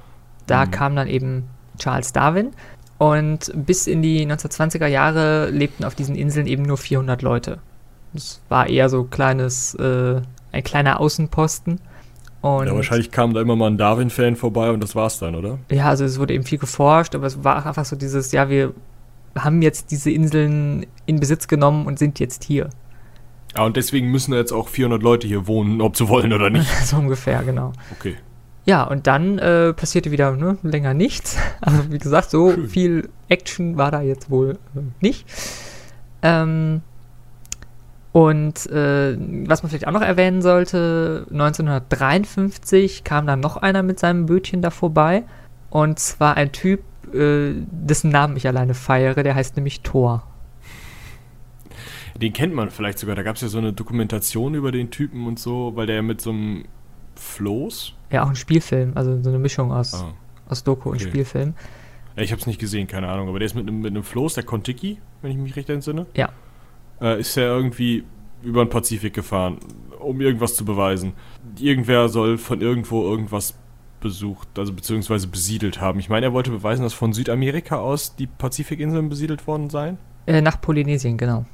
[0.47, 0.71] Da mhm.
[0.71, 1.45] kam dann eben
[1.79, 2.53] Charles Darwin.
[2.97, 7.59] Und bis in die 1920er Jahre lebten auf diesen Inseln eben nur 400 Leute.
[8.13, 11.81] Das war eher so kleines, äh, ein kleiner Außenposten.
[12.45, 15.59] Und ja, wahrscheinlich kam da immer mal ein Darwin-Fan vorbei und das war's dann, oder?
[15.71, 18.75] Ja, also es wurde eben viel geforscht, aber es war einfach so dieses, ja, wir
[19.35, 22.69] haben jetzt diese Inseln in Besitz genommen und sind jetzt hier.
[23.57, 26.69] Ja, und deswegen müssen jetzt auch 400 Leute hier wohnen, ob sie wollen oder nicht.
[26.85, 27.73] so ungefähr, genau.
[27.99, 28.17] Okay.
[28.67, 31.39] Ja, und dann äh, passierte wieder ne, länger nichts.
[31.63, 32.69] Also wie gesagt, so Schön.
[32.69, 35.25] viel Action war da jetzt wohl äh, nicht.
[36.21, 36.83] Ähm,
[38.15, 39.17] und äh,
[39.49, 44.63] was man vielleicht auch noch erwähnen sollte, 1953 kam dann noch einer mit seinem Bötchen
[44.63, 45.25] da vorbei.
[45.69, 50.23] Und zwar ein Typ, äh, dessen Namen ich alleine feiere, der heißt nämlich Thor.
[52.15, 53.17] Den kennt man vielleicht sogar.
[53.17, 56.21] Da gab es ja so eine Dokumentation über den Typen und so, weil der mit
[56.21, 56.67] so einem
[57.17, 57.95] Floß.
[58.13, 60.15] Ja, auch ein Spielfilm, also so eine Mischung aus, ah,
[60.49, 60.99] aus Doku okay.
[60.99, 61.55] und Spielfilm.
[62.15, 64.35] Ich habe es nicht gesehen, keine Ahnung, aber der ist mit einem, mit einem Floß,
[64.35, 66.07] der Kontiki, wenn ich mich recht entsinne.
[66.15, 66.29] Ja,
[67.01, 68.05] äh, ist er irgendwie
[68.43, 69.59] über den Pazifik gefahren,
[69.99, 71.15] um irgendwas zu beweisen.
[71.59, 73.55] Irgendwer soll von irgendwo irgendwas
[74.01, 75.99] besucht, also beziehungsweise besiedelt haben.
[75.99, 79.99] Ich meine, er wollte beweisen, dass von Südamerika aus die Pazifikinseln besiedelt worden seien.
[80.27, 81.47] Äh, nach Polynesien, genau.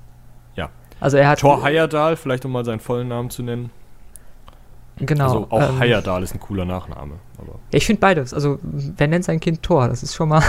[0.57, 0.71] Ja.
[0.99, 1.39] Also er hat.
[1.39, 3.71] Thor Heyerdahl, vielleicht um mal seinen vollen Namen zu nennen.
[4.97, 5.25] Genau.
[5.25, 7.15] Also auch ähm, Heyerdahl ist ein cooler Nachname.
[7.39, 7.59] Aber.
[7.71, 8.35] Ich finde beides.
[8.35, 9.89] Also wer nennt sein Kind Thor?
[9.89, 10.43] Das ist schon mal.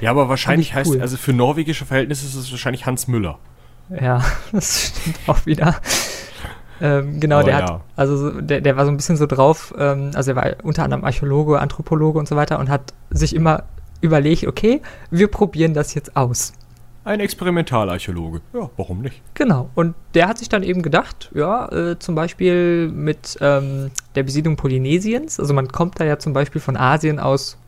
[0.00, 0.76] Ja, aber wahrscheinlich cool.
[0.76, 3.38] heißt, also für norwegische Verhältnisse ist es wahrscheinlich Hans Müller.
[3.88, 5.76] Ja, das stimmt auch wieder.
[6.80, 7.72] Ähm, genau, oh, der ja.
[7.72, 10.84] hat, also der, der war so ein bisschen so drauf, ähm, also er war unter
[10.84, 13.64] anderem Archäologe, Anthropologe und so weiter und hat sich immer
[14.02, 16.52] überlegt, okay, wir probieren das jetzt aus.
[17.04, 18.40] Ein Experimentalarchäologe.
[18.52, 19.22] Ja, warum nicht?
[19.34, 19.70] Genau.
[19.76, 24.56] Und der hat sich dann eben gedacht, ja, äh, zum Beispiel mit ähm, der Besiedlung
[24.56, 27.58] Polynesiens, also man kommt da ja zum Beispiel von Asien aus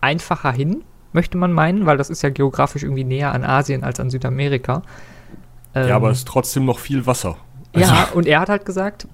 [0.00, 4.00] einfacher hin möchte man meinen, weil das ist ja geografisch irgendwie näher an Asien als
[4.00, 4.82] an Südamerika.
[5.74, 7.36] Ähm, ja, aber ähm, es ist trotzdem noch viel Wasser.
[7.72, 9.06] Also ja, und er hat halt gesagt,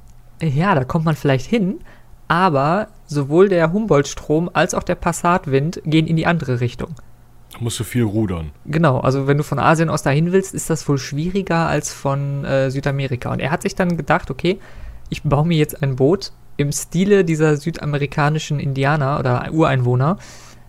[0.43, 1.81] ja, da kommt man vielleicht hin,
[2.29, 6.95] aber sowohl der Humboldt-Strom als auch der Passatwind gehen in die andere Richtung.
[7.53, 8.51] Da musst du viel rudern.
[8.67, 12.45] Genau, also wenn du von Asien aus dahin willst, ist das wohl schwieriger als von
[12.45, 13.33] äh, Südamerika.
[13.33, 14.59] Und er hat sich dann gedacht, okay,
[15.09, 20.19] ich baue mir jetzt ein Boot im Stile dieser südamerikanischen Indianer oder Ureinwohner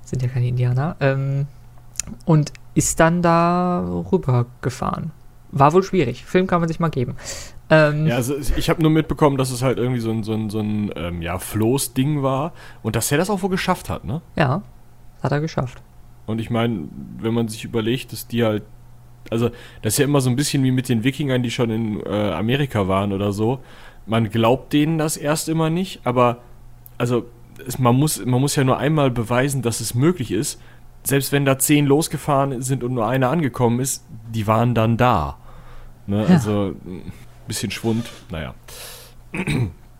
[0.07, 1.47] sind ja keine Indianer, ähm,
[2.25, 5.11] und ist dann da rüber gefahren.
[5.51, 6.25] War wohl schwierig.
[6.25, 7.15] Film kann man sich mal geben.
[7.69, 10.49] Ähm, ja, also ich habe nur mitbekommen, dass es halt irgendwie so ein, so ein,
[10.49, 14.21] so ein ähm, ja, Floß-Ding war und dass er das auch wohl geschafft hat, ne?
[14.37, 14.61] Ja,
[15.21, 15.81] hat er geschafft.
[16.27, 16.87] Und ich meine,
[17.19, 18.63] wenn man sich überlegt, dass die halt,
[19.29, 19.49] also
[19.81, 22.31] das ist ja immer so ein bisschen wie mit den Wikingern, die schon in äh,
[22.31, 23.59] Amerika waren oder so.
[24.05, 26.37] Man glaubt denen das erst immer nicht, aber
[26.97, 27.25] also
[27.65, 30.59] es, man, muss, man muss ja nur einmal beweisen, dass es möglich ist.
[31.03, 35.37] Selbst wenn da zehn losgefahren sind und nur einer angekommen ist, die waren dann da.
[36.05, 36.23] Ne?
[36.23, 36.35] Ja.
[36.35, 37.11] Also ein
[37.47, 38.53] bisschen Schwund, naja.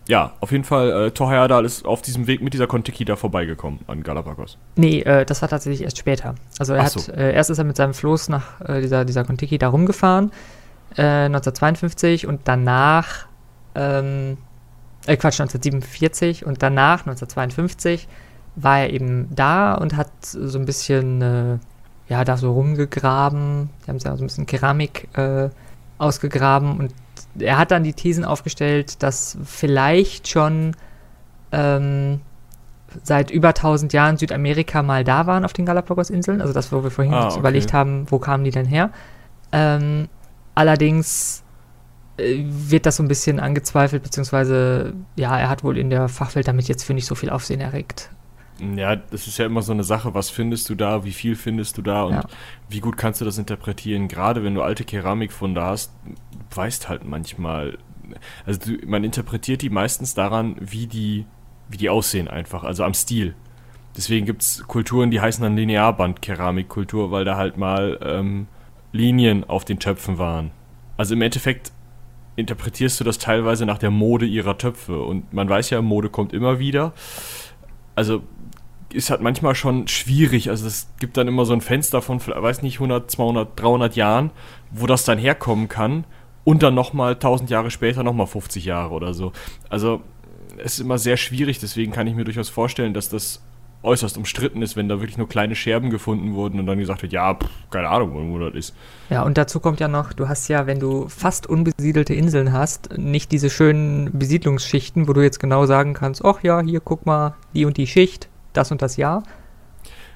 [0.08, 3.15] ja, auf jeden Fall, äh, Thor Heyerdahl ist auf diesem Weg mit dieser Kontiki da
[3.15, 4.58] vorbeigekommen an Galapagos.
[4.76, 6.36] Nee, äh, das war tatsächlich erst später.
[6.60, 7.00] Also er so.
[7.00, 10.32] hat, äh, erst ist er mit seinem Floß nach äh, dieser, dieser Kontiki da rumgefahren,
[10.98, 13.28] 1952, äh, und danach
[13.76, 14.38] ähm,
[15.08, 18.08] äh Quatsch, 1947 und danach, 1952,
[18.56, 21.58] war er eben da und hat so ein bisschen, äh,
[22.10, 23.70] ja, da so rumgegraben.
[23.86, 25.50] Die haben ja so ein bisschen Keramik äh,
[25.98, 26.93] ausgegraben und
[27.39, 30.76] er hat dann die Thesen aufgestellt, dass vielleicht schon
[31.52, 32.22] ähm,
[33.04, 36.41] seit über 1000 Jahren Südamerika mal da waren auf den Galapagos-Inseln.
[36.41, 37.39] Also das, wo wir vorhin ah, okay.
[37.39, 38.89] überlegt haben, wo kamen die denn her.
[39.52, 40.10] Ähm,
[40.56, 41.43] allerdings
[42.17, 46.67] wird das so ein bisschen angezweifelt, beziehungsweise, ja, er hat wohl in der Fachwelt damit
[46.67, 48.10] jetzt für nicht so viel Aufsehen erregt.
[48.75, 51.77] Ja, das ist ja immer so eine Sache, was findest du da, wie viel findest
[51.77, 52.23] du da und ja.
[52.69, 54.08] wie gut kannst du das interpretieren.
[54.08, 55.93] Gerade wenn du alte Keramikfunde hast,
[56.56, 57.77] weißt halt manchmal,
[58.47, 61.25] also du, man interpretiert die meistens daran, wie die,
[61.69, 63.36] wie die aussehen einfach, also am Stil.
[63.95, 68.47] Deswegen gibt es Kulturen, die heißen dann Linearband-Keramikkultur, weil da halt mal ähm,
[68.91, 70.51] Linien auf den Töpfen waren.
[70.97, 71.71] Also im Endeffekt
[72.38, 76.32] interpretierst du das teilweise nach der Mode ihrer Töpfe und man weiß ja, Mode kommt
[76.32, 76.93] immer wieder.
[77.95, 78.21] Also
[78.93, 80.50] ist halt manchmal schon schwierig.
[80.50, 84.32] Also es gibt dann immer so ein Fenster von, weiß nicht, 100, 200, 300 Jahren,
[84.71, 86.06] wo das dann herkommen kann
[86.43, 89.34] und dann nochmal 1000 Jahre später nochmal 50 Jahre oder so.
[89.67, 90.02] Also
[90.58, 93.43] es ist immer sehr schwierig, deswegen kann ich mir durchaus vorstellen, dass das
[93.83, 97.13] äußerst umstritten ist, wenn da wirklich nur kleine Scherben gefunden wurden und dann gesagt wird,
[97.13, 98.75] ja, pff, keine Ahnung, wo das ist.
[99.09, 102.97] Ja, und dazu kommt ja noch, du hast ja, wenn du fast unbesiedelte Inseln hast,
[102.97, 107.35] nicht diese schönen Besiedlungsschichten, wo du jetzt genau sagen kannst, ach ja, hier guck mal,
[107.53, 109.23] die und die Schicht, das und das Jahr.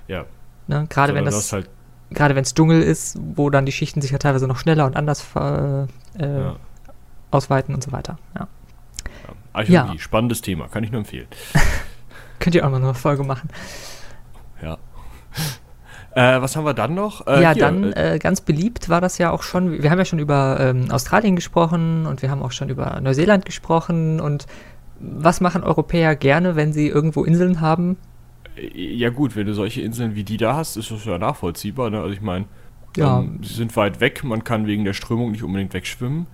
[0.08, 0.26] Ja.
[0.68, 0.88] Ne?
[0.90, 1.70] Gerade wenn das, halt
[2.10, 4.96] gerade wenn es Dschungel ist, wo dann die Schichten sich ja teilweise noch schneller und
[4.96, 5.88] anders äh,
[6.20, 6.56] ja.
[7.30, 8.18] ausweiten und so weiter.
[8.36, 8.48] Ja.
[9.06, 9.34] ja.
[9.54, 10.00] Archäologie, ja.
[10.00, 11.28] spannendes Thema, kann ich nur empfehlen.
[12.42, 13.50] Könnt ihr auch mal eine Folge machen.
[14.62, 14.78] Ja.
[16.14, 17.26] Äh, was haben wir dann noch?
[17.26, 19.82] Äh, ja, hier, dann äh, äh, ganz beliebt war das ja auch schon.
[19.82, 23.46] Wir haben ja schon über ähm, Australien gesprochen und wir haben auch schon über Neuseeland
[23.46, 24.20] gesprochen.
[24.20, 24.46] Und
[25.00, 27.96] was machen Europäer gerne, wenn sie irgendwo Inseln haben?
[28.74, 31.90] Ja gut, wenn du solche Inseln wie die da hast, ist das ja nachvollziehbar.
[31.90, 32.02] Ne?
[32.02, 32.44] Also ich meine,
[32.98, 33.20] ja.
[33.20, 36.28] ähm, sie sind weit weg, man kann wegen der Strömung nicht unbedingt wegschwimmen.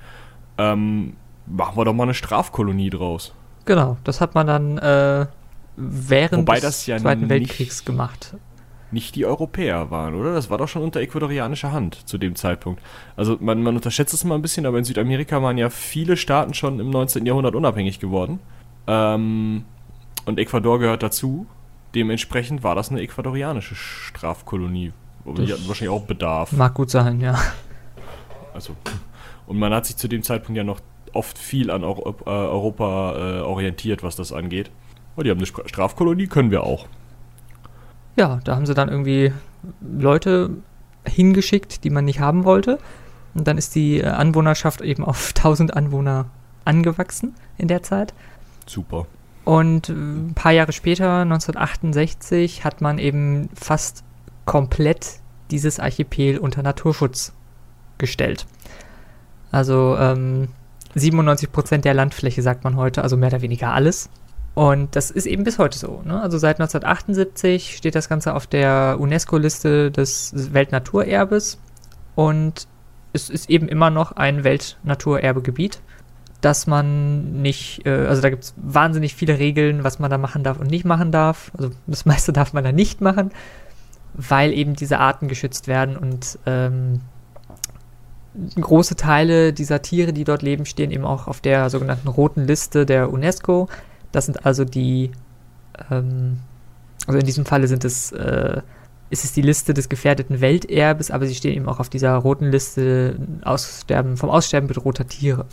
[0.57, 1.13] Ähm,
[1.45, 3.35] machen wir doch mal eine Strafkolonie draus.
[3.65, 5.27] Genau, das hat man dann äh,
[5.77, 8.35] während Wobei des ja Zweiten Weltkriegs gemacht.
[8.89, 10.33] Nicht die Europäer waren, oder?
[10.33, 12.81] Das war doch schon unter ecuadorianischer Hand zu dem Zeitpunkt.
[13.15, 16.53] Also man, man unterschätzt es mal ein bisschen, aber in Südamerika waren ja viele Staaten
[16.53, 17.25] schon im 19.
[17.25, 18.39] Jahrhundert unabhängig geworden.
[18.87, 19.65] Ähm,
[20.25, 21.47] und Ecuador gehört dazu.
[21.95, 24.93] Dementsprechend war das eine ecuadorianische Strafkolonie.
[25.25, 26.53] Aber die hatten wahrscheinlich auch Bedarf.
[26.53, 27.37] Mag gut sein, ja.
[28.53, 28.75] Also,
[29.45, 30.79] und man hat sich zu dem Zeitpunkt ja noch
[31.13, 34.71] oft viel an Europa, äh, Europa äh, orientiert, was das angeht.
[35.17, 36.85] Oh, die haben eine Strafkolonie, können wir auch.
[38.15, 39.33] Ja, da haben sie dann irgendwie
[39.81, 40.51] Leute
[41.05, 42.77] hingeschickt, die man nicht haben wollte.
[43.33, 46.27] Und dann ist die äh, Anwohnerschaft eben auf 1000 Anwohner
[46.65, 48.13] angewachsen in der Zeit.
[48.67, 49.07] Super.
[49.43, 54.03] Und äh, ein paar Jahre später, 1968, hat man eben fast
[54.45, 57.33] komplett dieses Archipel unter Naturschutz
[57.97, 58.45] gestellt.
[59.51, 60.49] Also ähm,
[60.93, 64.09] 97 Prozent der Landfläche, sagt man heute, also mehr oder weniger alles.
[64.57, 66.01] Und das ist eben bis heute so.
[66.03, 66.19] Ne?
[66.19, 71.59] Also seit 1978 steht das Ganze auf der UNESCO-Liste des Weltnaturerbes
[72.15, 72.67] und
[73.13, 75.79] es ist eben immer noch ein Weltnaturerbegebiet
[76.41, 80.43] dass man nicht, äh, also da gibt es wahnsinnig viele Regeln, was man da machen
[80.43, 81.51] darf und nicht machen darf.
[81.55, 83.31] Also das meiste darf man da nicht machen,
[84.13, 87.01] weil eben diese Arten geschützt werden und ähm,
[88.59, 92.87] große Teile dieser Tiere, die dort leben, stehen eben auch auf der sogenannten roten Liste
[92.87, 93.67] der UNESCO.
[94.17, 95.11] Das sind also die,
[95.91, 96.39] ähm,
[97.05, 98.61] also in diesem Falle sind es, äh,
[99.11, 102.49] ist es die Liste des gefährdeten Welterbes, aber sie stehen eben auch auf dieser roten
[102.49, 105.45] Liste Aussterben, vom Aussterben bedrohter Tiere.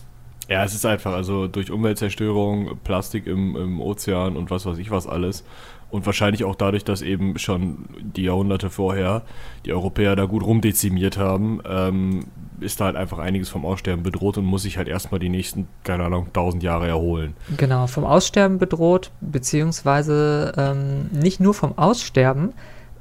[0.48, 4.90] Ja, es ist einfach, also durch Umweltzerstörung, Plastik im, im Ozean und was weiß ich
[4.90, 5.44] was alles.
[5.90, 9.24] Und wahrscheinlich auch dadurch, dass eben schon die Jahrhunderte vorher
[9.66, 12.24] die Europäer da gut rumdezimiert haben, ähm,
[12.64, 15.68] ist da halt einfach einiges vom Aussterben bedroht und muss sich halt erstmal die nächsten,
[15.84, 17.34] keine Ahnung, tausend Jahre erholen.
[17.56, 22.52] Genau, vom Aussterben bedroht, beziehungsweise ähm, nicht nur vom Aussterben,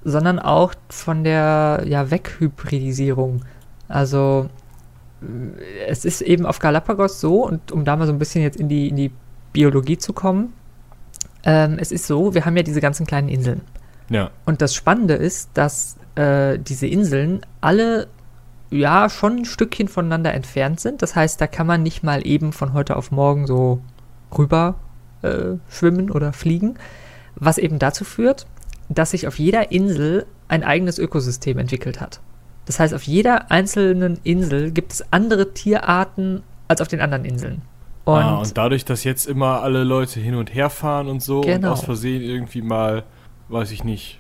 [0.03, 3.43] sondern auch von der ja, Weghybridisierung.
[3.87, 4.49] Also
[5.87, 8.69] es ist eben auf Galapagos so, und um da mal so ein bisschen jetzt in
[8.69, 9.11] die, in die
[9.53, 10.53] Biologie zu kommen,
[11.43, 13.61] ähm, es ist so, wir haben ja diese ganzen kleinen Inseln.
[14.09, 14.31] Ja.
[14.45, 18.07] Und das Spannende ist, dass äh, diese Inseln alle
[18.73, 21.01] ja schon ein Stückchen voneinander entfernt sind.
[21.01, 23.81] Das heißt, da kann man nicht mal eben von heute auf morgen so
[24.37, 24.75] rüber
[25.21, 26.75] äh, schwimmen oder fliegen.
[27.35, 28.45] Was eben dazu führt,
[28.89, 32.19] dass sich auf jeder Insel ein eigenes Ökosystem entwickelt hat.
[32.65, 37.61] Das heißt, auf jeder einzelnen Insel gibt es andere Tierarten als auf den anderen Inseln.
[38.05, 41.41] Und, ah, und dadurch, dass jetzt immer alle Leute hin und her fahren und so
[41.41, 41.67] genau.
[41.67, 43.03] und aus Versehen irgendwie mal,
[43.49, 44.19] weiß ich nicht,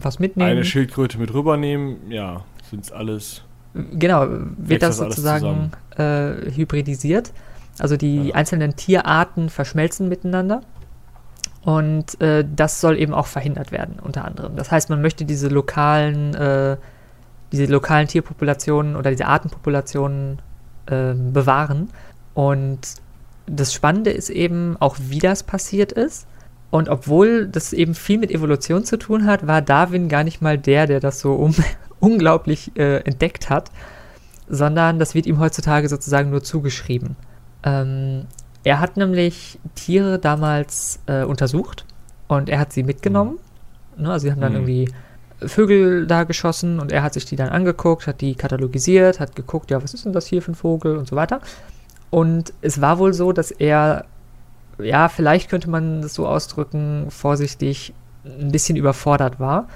[0.00, 0.50] was mitnehmen.
[0.50, 3.42] Eine Schildkröte mit rübernehmen, ja, sind es alles.
[3.74, 7.32] Genau, wird das, das sozusagen äh, hybridisiert.
[7.78, 8.34] Also die ja.
[8.34, 10.62] einzelnen Tierarten verschmelzen miteinander.
[11.62, 14.56] Und äh, das soll eben auch verhindert werden, unter anderem.
[14.56, 16.76] Das heißt, man möchte diese lokalen, äh,
[17.52, 20.40] diese lokalen Tierpopulationen oder diese Artenpopulationen
[20.86, 21.90] äh, bewahren.
[22.34, 22.80] Und
[23.46, 26.26] das Spannende ist eben auch, wie das passiert ist.
[26.72, 30.56] Und obwohl das eben viel mit Evolution zu tun hat, war Darwin gar nicht mal
[30.56, 31.54] der, der das so um,
[32.00, 33.70] unglaublich äh, entdeckt hat,
[34.48, 37.16] sondern das wird ihm heutzutage sozusagen nur zugeschrieben.
[37.62, 38.24] Ähm,
[38.64, 41.84] er hat nämlich Tiere damals äh, untersucht
[42.26, 43.38] und er hat sie mitgenommen.
[43.98, 44.04] Mhm.
[44.04, 44.66] Ne, also sie haben dann mhm.
[44.66, 44.92] irgendwie
[45.44, 49.70] Vögel da geschossen und er hat sich die dann angeguckt, hat die katalogisiert, hat geguckt,
[49.70, 51.42] ja, was ist denn das hier für ein Vogel und so weiter.
[52.08, 54.04] Und es war wohl so, dass er,
[54.78, 57.92] ja, vielleicht könnte man das so ausdrücken, vorsichtig,
[58.24, 59.68] ein bisschen überfordert war.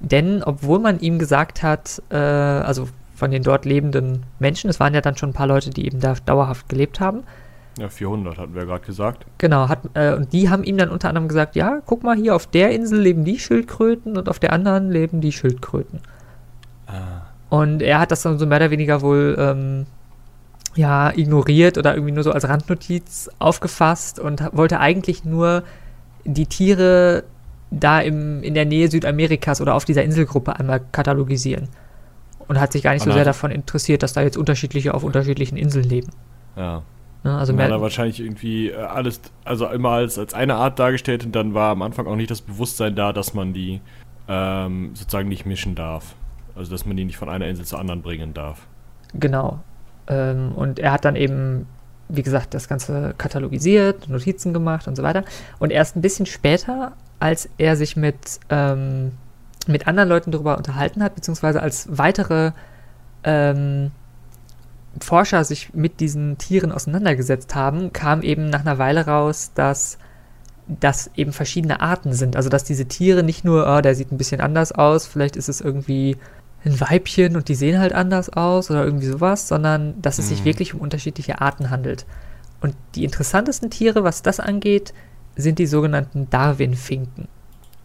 [0.00, 4.92] Denn obwohl man ihm gesagt hat, äh, also von den dort lebenden Menschen, es waren
[4.92, 7.22] ja dann schon ein paar Leute, die eben da dauerhaft gelebt haben,
[7.78, 9.26] ja, 400 hatten wir gerade gesagt.
[9.38, 12.34] Genau, hat, äh, und die haben ihm dann unter anderem gesagt, ja, guck mal, hier
[12.34, 16.00] auf der Insel leben die Schildkröten und auf der anderen leben die Schildkröten.
[16.86, 17.26] Ah.
[17.50, 19.86] Und er hat das dann so mehr oder weniger wohl, ähm,
[20.76, 25.62] ja, ignoriert oder irgendwie nur so als Randnotiz aufgefasst und wollte eigentlich nur
[26.24, 27.24] die Tiere
[27.70, 31.68] da im, in der Nähe Südamerikas oder auf dieser Inselgruppe einmal katalogisieren.
[32.48, 35.56] Und hat sich gar nicht so sehr davon interessiert, dass da jetzt unterschiedliche auf unterschiedlichen
[35.56, 36.12] Inseln leben.
[36.54, 36.82] Ja.
[37.24, 37.36] Ne?
[37.36, 41.24] Also mehr, hat er wahrscheinlich irgendwie äh, alles, also immer als, als eine Art dargestellt
[41.26, 43.80] und dann war am Anfang auch nicht das Bewusstsein da, dass man die
[44.28, 46.14] ähm, sozusagen nicht mischen darf.
[46.54, 48.66] Also dass man die nicht von einer Insel zur anderen bringen darf.
[49.12, 49.58] Genau.
[50.08, 51.66] Ähm, und er hat dann eben,
[52.08, 55.24] wie gesagt, das Ganze katalogisiert, Notizen gemacht und so weiter.
[55.58, 59.12] Und erst ein bisschen später, als er sich mit, ähm,
[59.66, 62.52] mit anderen Leuten darüber unterhalten hat, beziehungsweise als weitere
[63.24, 63.90] ähm,
[65.00, 69.98] Forscher sich mit diesen Tieren auseinandergesetzt haben, kam eben nach einer Weile raus, dass
[70.68, 72.36] das eben verschiedene Arten sind.
[72.36, 75.48] Also dass diese Tiere nicht nur, oh, der sieht ein bisschen anders aus, vielleicht ist
[75.48, 76.16] es irgendwie
[76.66, 80.40] ein Weibchen und die sehen halt anders aus oder irgendwie sowas, sondern dass es sich
[80.40, 80.44] mhm.
[80.46, 82.06] wirklich um unterschiedliche Arten handelt.
[82.60, 84.92] Und die interessantesten Tiere, was das angeht,
[85.36, 87.28] sind die sogenannten Darwin-Finken.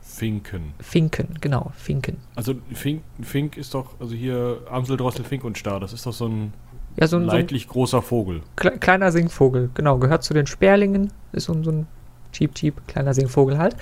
[0.02, 0.74] Finken.
[0.80, 2.18] Finken, genau, Finken.
[2.36, 6.14] Also Fink, Fink ist doch, also hier Amsel, Drossel, Fink und Star, das ist doch
[6.14, 6.54] so ein
[7.00, 8.42] ja, so ein leidlich so ein großer Vogel.
[8.56, 9.98] kleiner Singvogel, genau.
[9.98, 11.12] Gehört zu den Sperlingen.
[11.32, 11.88] Ist so, so ein
[12.34, 13.76] cheap, cheap kleiner Singvogel halt.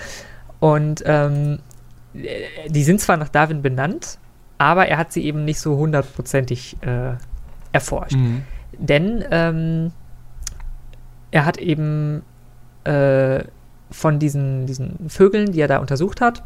[0.60, 1.60] Und ähm,
[2.14, 4.20] die sind zwar nach Darwin benannt,
[4.60, 7.14] aber er hat sie eben nicht so hundertprozentig äh,
[7.72, 8.16] erforscht.
[8.16, 8.44] Mhm.
[8.78, 9.92] Denn ähm,
[11.32, 12.22] er hat eben
[12.84, 13.44] äh,
[13.90, 16.44] von diesen, diesen Vögeln, die er da untersucht hat,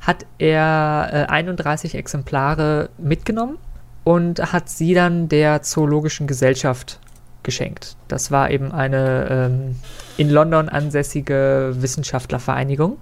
[0.00, 3.58] hat er äh, 31 Exemplare mitgenommen
[4.04, 7.00] und hat sie dann der Zoologischen Gesellschaft
[7.42, 7.96] geschenkt.
[8.08, 9.76] Das war eben eine ähm,
[10.16, 12.98] in London ansässige Wissenschaftlervereinigung.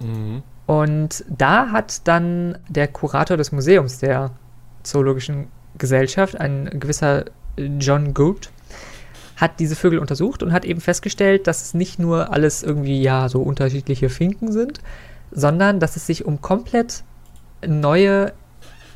[0.00, 0.42] Mhm.
[0.68, 4.32] Und da hat dann der Kurator des Museums der
[4.82, 5.46] Zoologischen
[5.78, 7.24] Gesellschaft, ein gewisser
[7.56, 8.50] John Gould,
[9.36, 13.30] hat diese Vögel untersucht und hat eben festgestellt, dass es nicht nur alles irgendwie ja
[13.30, 14.80] so unterschiedliche Finken sind,
[15.30, 17.02] sondern dass es sich um komplett
[17.66, 18.34] neue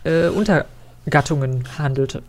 [0.05, 0.67] äh, Unter
[1.09, 2.23] Gattungen handelte.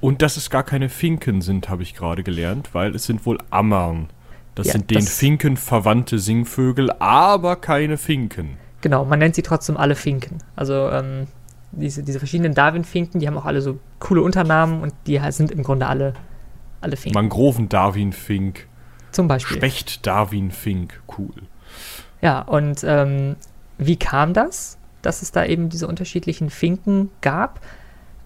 [0.00, 3.36] Und dass es gar keine Finken sind, habe ich gerade gelernt, weil es sind wohl
[3.50, 4.08] Ammern.
[4.54, 8.56] Das ja, sind den das Finken verwandte Singvögel, aber keine Finken.
[8.80, 10.38] Genau, man nennt sie trotzdem alle Finken.
[10.56, 11.26] Also ähm,
[11.72, 15.62] diese, diese verschiedenen Darwin-Finken, die haben auch alle so coole Unternamen und die sind im
[15.62, 16.14] Grunde alle,
[16.80, 17.18] alle Finken.
[17.18, 18.66] Mangroven-Darwin-Fink.
[19.12, 19.56] Zum Beispiel.
[19.56, 21.34] Specht-Darwin-Fink, cool.
[22.22, 23.36] Ja, und ähm,
[23.78, 27.60] wie kam das, dass es da eben diese unterschiedlichen Finken gab?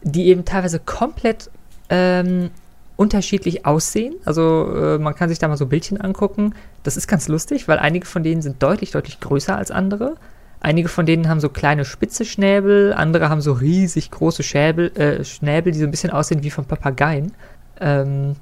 [0.05, 1.51] die eben teilweise komplett
[1.89, 2.51] ähm,
[2.97, 4.15] unterschiedlich aussehen.
[4.25, 6.55] Also äh, man kann sich da mal so Bildchen angucken.
[6.85, 10.17] Das ist ganz lustig, weil einige von denen sind deutlich, deutlich größer als andere.
[10.65, 15.23] Einige von denen haben so kleine spitze Schnäbel, andere haben so riesig große Schäbel, äh,
[15.23, 17.33] Schnäbel, die so ein bisschen aussehen wie von Papageien.
[17.81, 18.37] Ähm,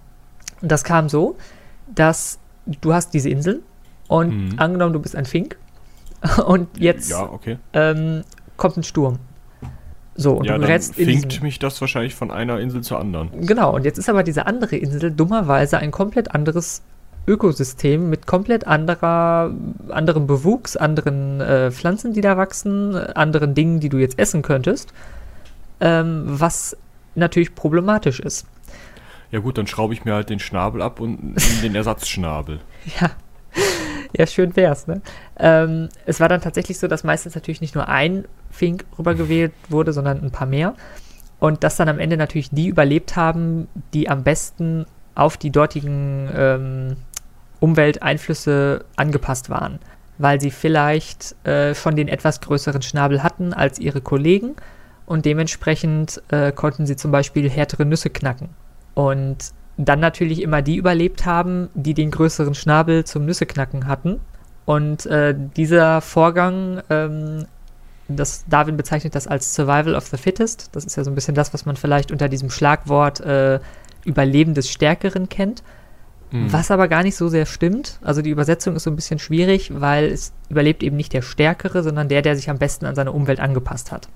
[0.61, 1.37] und das kam so,
[1.93, 2.39] dass
[2.81, 3.65] du hast diese Insel
[4.07, 4.59] und mhm.
[4.59, 5.57] angenommen, du bist ein Fink
[6.47, 7.59] und jetzt ja, okay.
[7.73, 8.23] ähm,
[8.57, 9.19] kommt ein Sturm
[10.15, 13.47] so, und ja, du gerätst dann finkt mich das wahrscheinlich von einer Insel zur anderen.
[13.47, 16.83] Genau, und jetzt ist aber diese andere Insel dummerweise ein komplett anderes
[17.27, 19.53] Ökosystem mit komplett anderer,
[19.89, 24.93] anderem Bewuchs, anderen äh, Pflanzen, die da wachsen, anderen Dingen, die du jetzt essen könntest,
[25.81, 26.77] ähm, was
[27.15, 28.47] natürlich problematisch ist.
[29.31, 32.61] Ja gut, dann schraube ich mir halt den Schnabel ab und den Ersatzschnabel.
[33.01, 33.11] ja.
[34.15, 35.01] Ja, schön wär's, ne?
[35.39, 39.95] Ähm, es war dann tatsächlich so, dass meistens natürlich nicht nur ein Fink rübergewählt wurde,
[39.95, 40.75] sondern ein paar mehr.
[41.39, 46.29] Und dass dann am Ende natürlich die überlebt haben, die am besten auf die dortigen
[46.35, 46.97] ähm,
[47.63, 49.79] Umwelteinflüsse angepasst waren.
[50.19, 54.55] weil sie vielleicht äh, schon den etwas größeren Schnabel hatten als ihre Kollegen
[55.07, 58.51] und dementsprechend äh, konnten sie zum Beispiel härtere Nüsse knacken.
[58.95, 59.39] Und
[59.77, 64.21] dann natürlich immer die überlebt haben, die den größeren Schnabel zum Nüsseknacken hatten.
[64.65, 67.47] Und äh, dieser Vorgang, ähm,
[68.09, 70.69] das Darwin bezeichnet das als Survival of the Fittest.
[70.73, 73.59] Das ist ja so ein bisschen das, was man vielleicht unter diesem Schlagwort äh,
[74.05, 75.63] Überleben des Stärkeren kennt.
[76.33, 76.53] Mhm.
[76.53, 77.99] Was aber gar nicht so sehr stimmt.
[78.03, 81.83] Also die Übersetzung ist so ein bisschen schwierig, weil es überlebt eben nicht der Stärkere,
[81.83, 84.09] sondern der, der sich am besten an seine Umwelt angepasst hat.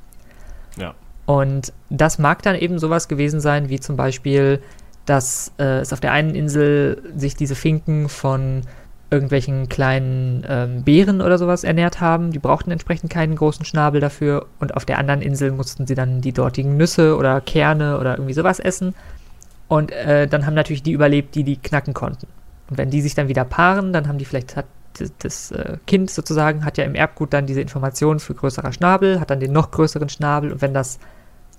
[0.77, 0.95] Ja.
[1.27, 4.61] Und das mag dann eben sowas gewesen sein, wie zum Beispiel,
[5.05, 8.63] dass äh, es auf der einen Insel sich diese Finken von
[9.11, 12.33] irgendwelchen kleinen ähm, Beeren oder sowas ernährt haben.
[12.33, 14.47] Die brauchten entsprechend keinen großen Schnabel dafür.
[14.59, 18.33] Und auf der anderen Insel mussten sie dann die dortigen Nüsse oder Kerne oder irgendwie
[18.33, 18.95] sowas essen.
[19.69, 22.29] Und äh, dann haben natürlich die überlebt, die die knacken konnten.
[22.71, 24.67] Und wenn die sich dann wieder paaren, dann haben die vielleicht, hat
[25.19, 29.31] das, äh, Kind sozusagen, hat ja im Erbgut dann diese Informationen für größerer Schnabel, hat
[29.31, 30.53] dann den noch größeren Schnabel.
[30.53, 30.99] Und wenn das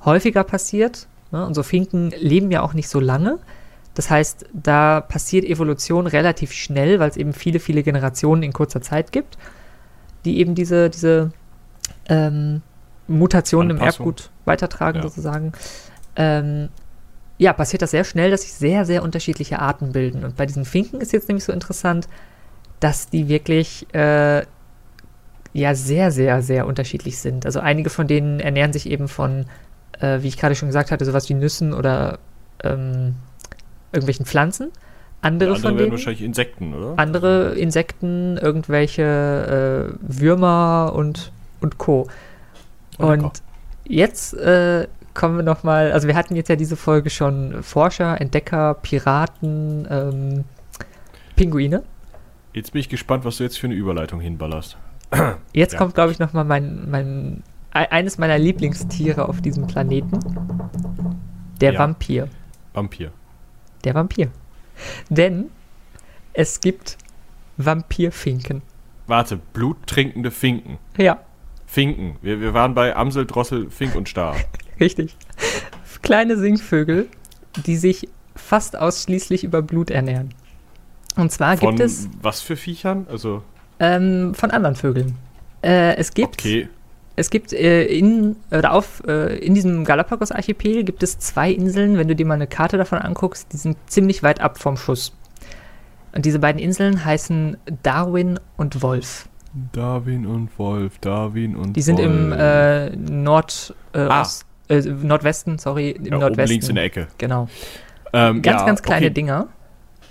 [0.03, 3.39] häufiger passiert, ne, und so Finken leben ja auch nicht so lange,
[3.93, 8.82] das heißt, da passiert Evolution relativ schnell, weil es eben viele, viele Generationen in kurzer
[8.82, 9.38] Zeit gibt,
[10.24, 11.32] die eben diese, diese
[12.08, 12.62] ähm,
[13.08, 15.03] Mutationen im Erbgut weitertragen, ja.
[15.03, 15.53] sozusagen.
[16.16, 16.70] Ähm,
[17.38, 20.24] ja, passiert das sehr schnell, dass sich sehr, sehr unterschiedliche Arten bilden.
[20.24, 22.08] Und bei diesen Finken ist jetzt nämlich so interessant,
[22.80, 24.44] dass die wirklich äh,
[25.54, 27.46] ja sehr, sehr, sehr unterschiedlich sind.
[27.46, 29.46] Also einige von denen ernähren sich eben von,
[30.00, 32.20] äh, wie ich gerade schon gesagt hatte, sowas wie Nüssen oder
[32.64, 33.16] ähm,
[33.92, 34.72] irgendwelchen Pflanzen.
[35.22, 36.94] Andere, andere von denen, wahrscheinlich Insekten, oder?
[36.98, 42.08] Andere Insekten, irgendwelche äh, Würmer und, und Co.
[43.00, 43.42] Oh, und
[43.88, 48.76] jetzt äh, kommen wir nochmal, also wir hatten jetzt ja diese Folge schon Forscher, Entdecker,
[48.76, 50.45] Piraten, ähm,
[51.36, 51.84] Pinguine.
[52.53, 54.78] Jetzt bin ich gespannt, was du jetzt für eine Überleitung hinballerst.
[55.53, 55.80] Jetzt ja.
[55.80, 60.20] kommt, glaube ich, nochmal mein, mein, eines meiner Lieblingstiere auf diesem Planeten.
[61.61, 61.80] Der ja.
[61.80, 62.28] Vampir.
[62.74, 63.11] Vampir.
[63.86, 64.30] Der Vampir.
[65.09, 65.45] Denn
[66.34, 66.97] es gibt
[67.55, 68.61] Vampirfinken.
[69.07, 70.78] Warte, bluttrinkende Finken.
[70.97, 71.20] Ja.
[71.65, 72.18] Finken.
[72.22, 74.36] Wir, wir waren bei Amsel, Drossel, Fink und Star.
[74.80, 75.15] Richtig.
[76.01, 77.07] Kleine Singvögel,
[77.65, 80.30] die sich fast ausschließlich über Blut ernähren.
[81.15, 82.07] Und zwar von gibt es.
[82.21, 83.07] Was für Viechern?
[83.09, 83.43] Also.
[83.80, 85.15] Ähm, von anderen Vögeln.
[85.61, 86.39] Äh, es gibt.
[86.39, 86.69] Okay.
[87.19, 92.07] Es gibt äh, in, oder auf, äh, in diesem Galapagos-Archipel gibt es zwei Inseln, wenn
[92.07, 95.13] du dir mal eine Karte davon anguckst, die sind ziemlich weit ab vom Schuss.
[96.13, 99.28] Und diese beiden Inseln heißen Darwin und Wolf.
[99.71, 102.07] Darwin und Wolf, Darwin und Die sind Wolf.
[102.07, 104.28] im äh, Nord, äh, ah.
[104.70, 106.47] Äh, Nordwesten, sorry, im ja, Nordwesten.
[106.47, 107.07] links in der Ecke.
[107.18, 107.47] Genau.
[108.13, 109.13] Ähm, ganz, ja, ganz kleine okay.
[109.13, 109.47] Dinger.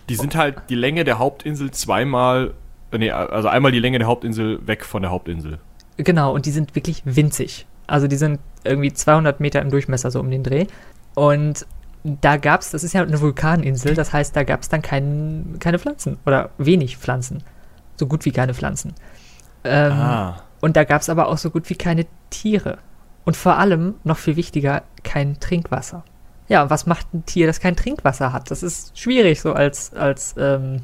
[0.08, 2.54] Die sind halt die Länge der Hauptinsel zweimal,
[2.92, 5.58] äh, nee, also einmal die Länge der Hauptinsel weg von der Hauptinsel.
[5.96, 7.66] Genau, und die sind wirklich winzig.
[7.86, 10.66] Also die sind irgendwie 200 Meter im Durchmesser, so um den Dreh.
[11.14, 11.66] Und
[12.04, 15.56] da gab es, das ist ja eine Vulkaninsel, das heißt, da gab es dann kein,
[15.58, 17.42] keine Pflanzen oder wenig Pflanzen.
[17.96, 18.94] So gut wie keine Pflanzen.
[19.64, 20.42] Ähm, ah.
[20.60, 22.78] Und da gab es aber auch so gut wie keine Tiere.
[23.26, 26.04] Und vor allem, noch viel wichtiger, kein Trinkwasser.
[26.48, 28.52] Ja, was macht ein Tier, das kein Trinkwasser hat?
[28.52, 30.82] Das ist schwierig so als, als ähm,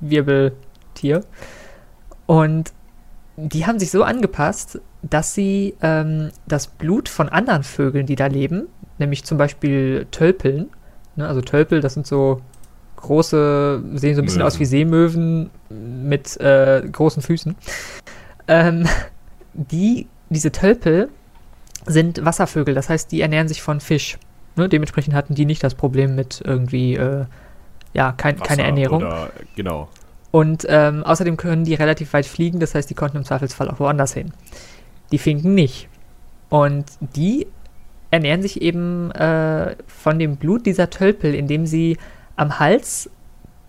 [0.00, 1.24] Wirbeltier.
[2.26, 2.72] Und
[3.36, 8.26] die haben sich so angepasst, dass sie ähm, das Blut von anderen Vögeln, die da
[8.26, 8.66] leben,
[8.98, 10.70] nämlich zum Beispiel Tölpeln,
[11.14, 12.40] ne, also Tölpel, das sind so
[12.96, 14.42] große, sehen so ein bisschen Möwen.
[14.42, 17.54] aus wie Seemöwen mit äh, großen Füßen.
[18.48, 18.88] Ähm,
[19.54, 21.08] die, diese Tölpel
[21.86, 24.18] sind Wasservögel, das heißt, die ernähren sich von Fisch.
[24.56, 24.68] Ne?
[24.68, 27.24] Dementsprechend hatten die nicht das Problem mit irgendwie, äh,
[27.94, 29.02] ja, kein, keine Ernährung.
[29.02, 29.88] Oder, genau.
[30.30, 33.80] Und ähm, außerdem können die relativ weit fliegen, das heißt, die konnten im Zweifelsfall auch
[33.80, 34.32] woanders hin.
[35.10, 35.88] Die Finken nicht.
[36.50, 37.46] Und die
[38.10, 41.96] ernähren sich eben äh, von dem Blut dieser Tölpel, indem sie
[42.36, 43.10] am Hals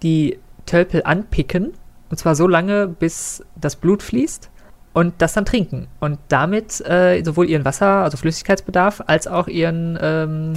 [0.03, 1.73] die Tölpel anpicken.
[2.09, 4.49] Und zwar so lange, bis das Blut fließt
[4.93, 5.87] und das dann trinken.
[5.99, 10.53] Und damit äh, sowohl ihren Wasser, also Flüssigkeitsbedarf, als auch ihren ähm,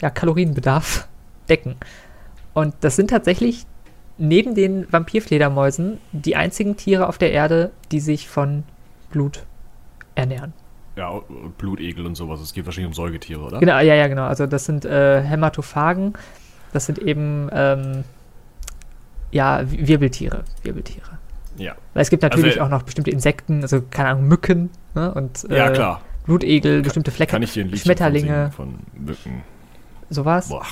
[0.00, 1.08] ja, Kalorienbedarf
[1.48, 1.76] decken.
[2.54, 3.66] Und das sind tatsächlich
[4.18, 8.62] neben den Vampirfledermäusen die einzigen Tiere auf der Erde, die sich von
[9.10, 9.44] Blut
[10.14, 10.52] ernähren.
[10.96, 11.20] Ja,
[11.56, 12.40] Blutegel und sowas.
[12.40, 13.58] Es geht wahrscheinlich um Säugetiere, oder?
[13.60, 14.24] Genau, ja, ja, genau.
[14.26, 16.12] Also das sind äh, Hämatophagen.
[16.72, 18.04] Das sind eben ähm,
[19.30, 20.44] ja Wirbeltiere.
[20.62, 21.18] Wirbeltiere.
[21.56, 21.74] Ja.
[21.94, 25.12] Weil es gibt natürlich also, auch noch bestimmte Insekten, also keine Ahnung, Mücken ne?
[25.12, 26.00] und äh, ja, klar.
[26.24, 28.50] Blutegel, kann, bestimmte Flecke, kann ich dir ein Schmetterlinge.
[28.54, 29.42] Von, von Mücken.
[30.08, 30.48] Sowas.
[30.48, 30.66] Boah.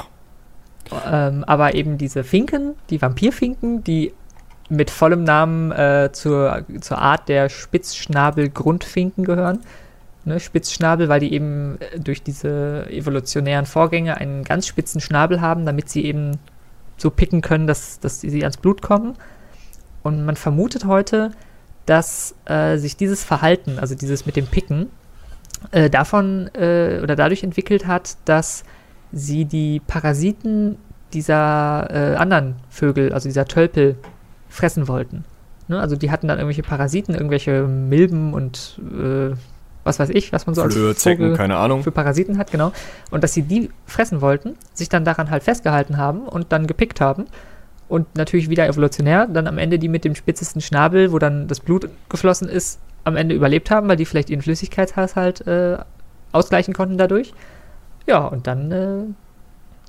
[1.07, 4.13] Ähm, aber eben diese Finken, die Vampirfinken, die
[4.69, 9.61] mit vollem Namen äh, zur, zur Art der Spitzschnabel-Grundfinken gehören.
[10.25, 15.65] Ne, Spitzschnabel, weil die eben äh, durch diese evolutionären Vorgänge einen ganz spitzen Schnabel haben,
[15.65, 16.39] damit sie eben
[16.97, 19.17] so picken können, dass, dass sie ans Blut kommen.
[20.03, 21.33] Und man vermutet heute,
[21.87, 24.89] dass äh, sich dieses Verhalten, also dieses mit dem Picken,
[25.73, 28.65] äh, davon äh, oder dadurch entwickelt hat, dass
[29.13, 30.77] sie die Parasiten
[31.13, 33.97] dieser äh, anderen Vögel, also dieser Tölpel,
[34.49, 35.25] fressen wollten.
[35.69, 35.81] Ne?
[35.81, 39.35] Also die hatten dann irgendwelche Parasiten, irgendwelche Milben und äh,
[39.85, 41.83] was weiß ich, was man so Flöhe, als Zecken, keine Ahnung.
[41.83, 42.73] für Parasiten hat, genau.
[43.11, 47.01] Und dass sie die fressen wollten, sich dann daran halt festgehalten haben und dann gepickt
[47.01, 47.27] haben.
[47.91, 51.59] Und natürlich wieder evolutionär, dann am Ende die mit dem spitzesten Schnabel, wo dann das
[51.59, 55.79] Blut geflossen ist, am Ende überlebt haben, weil die vielleicht ihren Flüssigkeitshaushalt äh,
[56.31, 57.35] ausgleichen konnten dadurch.
[58.07, 59.03] Ja, und dann äh,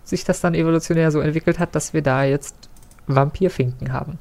[0.04, 2.70] sich das dann evolutionär so entwickelt hat, dass wir da jetzt
[3.06, 4.18] Vampirfinken haben.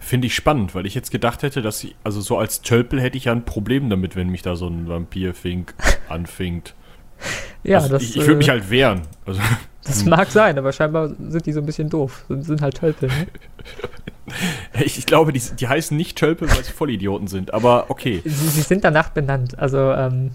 [0.00, 3.16] Finde ich spannend, weil ich jetzt gedacht hätte, dass ich, also so als Tölpel hätte
[3.16, 5.72] ich ja ein Problem damit, wenn mich da so ein Vampirfink
[6.08, 6.74] anfinkt.
[7.62, 9.02] Ja, also das, ich, ich würde mich äh, halt wehren.
[9.24, 9.40] Also,
[9.88, 12.24] das mag sein, aber scheinbar sind die so ein bisschen doof.
[12.28, 13.26] Sind halt Tölpel, ne?
[14.84, 18.22] ich, ich, glaube, die, die heißen nicht Tölpel, weil sie Vollidioten sind, aber okay.
[18.24, 19.58] Sie, sie sind danach benannt.
[19.58, 20.30] Also, ähm,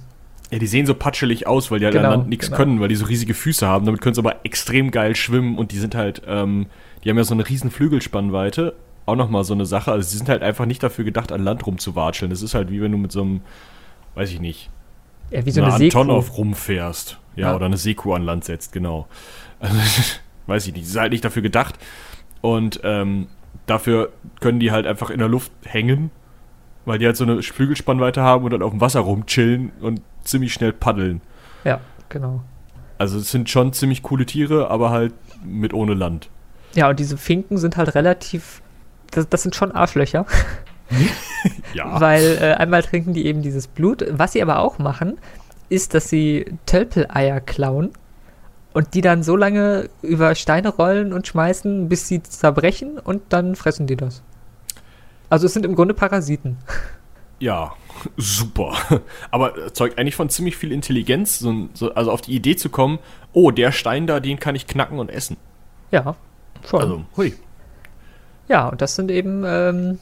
[0.51, 2.57] ja, die sehen so patschelig aus, weil die halt genau, an Land nichts genau.
[2.57, 3.85] können, weil die so riesige Füße haben.
[3.85, 6.67] Damit können sie aber extrem geil schwimmen und die sind halt, ähm,
[7.03, 8.75] die haben ja so eine riesen Flügelspannweite
[9.05, 9.91] auch nochmal so eine Sache.
[9.91, 12.29] Also sie sind halt einfach nicht dafür gedacht, an Land rumzuwatscheln.
[12.29, 13.41] Das ist halt wie wenn du mit so einem,
[14.15, 14.69] weiß ich nicht,
[15.31, 17.17] ja, wie so eine, eine Antonov rumfährst.
[17.35, 19.07] Ja, ja, oder eine Seekuh an Land setzt, genau.
[19.63, 19.77] Also,
[20.47, 20.83] weiß ich nicht.
[20.83, 21.75] Ist halt nicht dafür gedacht.
[22.41, 23.27] Und ähm,
[23.65, 26.11] dafür können die halt einfach in der Luft hängen,
[26.85, 30.53] weil die halt so eine Flügelspannweite haben und dann auf dem Wasser rumchillen und ziemlich
[30.53, 31.21] schnell paddeln.
[31.63, 32.43] Ja, genau.
[32.97, 36.29] Also es sind schon ziemlich coole Tiere, aber halt mit ohne Land.
[36.73, 38.61] Ja, und diese Finken sind halt relativ
[39.15, 40.25] das, das sind schon Arschlöcher.
[41.73, 41.99] ja.
[41.99, 44.05] Weil äh, einmal trinken die eben dieses Blut.
[44.09, 45.17] Was sie aber auch machen,
[45.69, 47.91] ist, dass sie Tölpeleier klauen
[48.73, 53.55] und die dann so lange über Steine rollen und schmeißen, bis sie zerbrechen und dann
[53.55, 54.21] fressen die das.
[55.29, 56.57] Also es sind im Grunde Parasiten.
[57.39, 57.73] Ja,
[58.17, 58.73] super.
[59.31, 62.99] Aber zeugt eigentlich von ziemlich viel Intelligenz, so, so, also auf die Idee zu kommen,
[63.33, 65.37] oh, der Stein da, den kann ich knacken und essen.
[65.91, 66.15] Ja,
[66.67, 66.81] schon.
[66.81, 67.33] Also, hui.
[68.47, 69.99] Ja, und das sind eben ähm,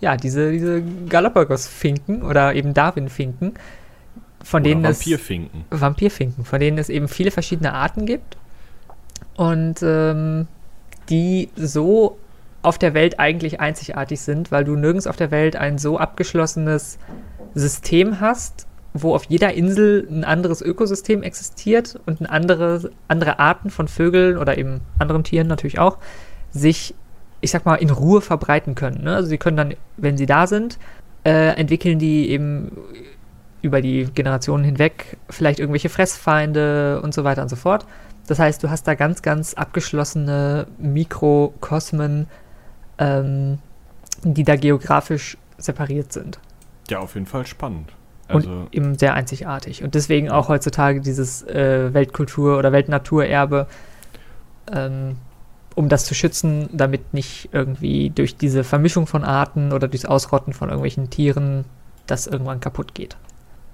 [0.00, 3.54] ja, diese, diese Galapagos-Finken oder eben Darwin-Finken,
[4.42, 5.64] von oder denen Vampirfinken.
[5.70, 8.36] es Vampirfinken, von denen es eben viele verschiedene Arten gibt
[9.36, 10.46] und ähm,
[11.08, 12.18] die so
[12.62, 16.98] auf der Welt eigentlich einzigartig sind, weil du nirgends auf der Welt ein so abgeschlossenes
[17.54, 23.88] System hast, wo auf jeder Insel ein anderes Ökosystem existiert und andere, andere Arten von
[23.88, 25.98] Vögeln oder eben anderen Tieren natürlich auch
[26.52, 26.94] sich
[27.40, 29.04] ich sag mal, in Ruhe verbreiten können.
[29.04, 29.14] Ne?
[29.14, 30.78] Also sie können dann, wenn sie da sind,
[31.24, 32.72] äh, entwickeln die eben
[33.62, 37.86] über die Generationen hinweg vielleicht irgendwelche Fressfeinde und so weiter und so fort.
[38.26, 42.28] Das heißt, du hast da ganz, ganz abgeschlossene Mikrokosmen,
[42.98, 43.58] ähm,
[44.22, 46.38] die da geografisch separiert sind.
[46.88, 47.92] Ja, auf jeden Fall spannend.
[48.28, 49.82] Also und eben sehr einzigartig.
[49.82, 53.66] Und deswegen auch heutzutage dieses äh, Weltkultur- oder Weltnaturerbe
[54.72, 55.16] ähm,
[55.74, 60.52] um das zu schützen, damit nicht irgendwie durch diese Vermischung von Arten oder durchs Ausrotten
[60.52, 61.64] von irgendwelchen Tieren
[62.06, 63.16] das irgendwann kaputt geht.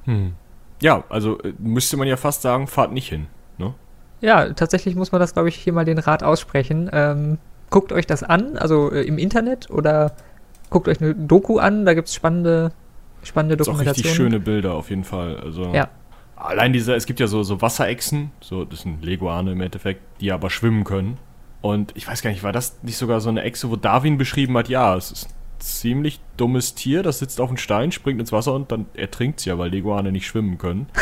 [0.07, 0.32] Hm.
[0.80, 3.26] Ja, also äh, müsste man ja fast sagen, fahrt nicht hin.
[3.59, 3.74] Ne?
[4.20, 6.90] Ja, tatsächlich muss man das, glaube ich, hier mal den Rat aussprechen.
[6.92, 7.38] Ähm,
[7.70, 10.12] guckt euch das an, also äh, im Internet oder
[10.70, 12.72] guckt euch eine Doku an, da gibt es spannende,
[13.22, 13.92] spannende Dokumentationen.
[13.92, 15.38] Auch richtig schöne Bilder auf jeden Fall.
[15.38, 15.88] Also ja.
[16.36, 20.32] Allein diese, es gibt ja so, so Wasserechsen, so, das sind Leguane im Endeffekt, die
[20.32, 21.16] aber schwimmen können.
[21.62, 24.57] Und ich weiß gar nicht, war das nicht sogar so eine Echse, wo Darwin beschrieben
[24.57, 25.28] hat, ja, es ist
[25.59, 29.44] ziemlich dummes Tier, das sitzt auf einem Stein, springt ins Wasser und dann ertrinkt es
[29.44, 30.86] ja, weil Leguane nicht schwimmen können.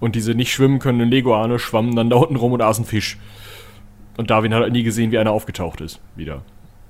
[0.00, 3.16] Und diese nicht schwimmen können Leguane schwammen dann da unten rum und aßen Fisch.
[4.18, 5.98] Und Darwin hat halt nie gesehen, wie einer aufgetaucht ist.
[6.14, 6.42] Wieder.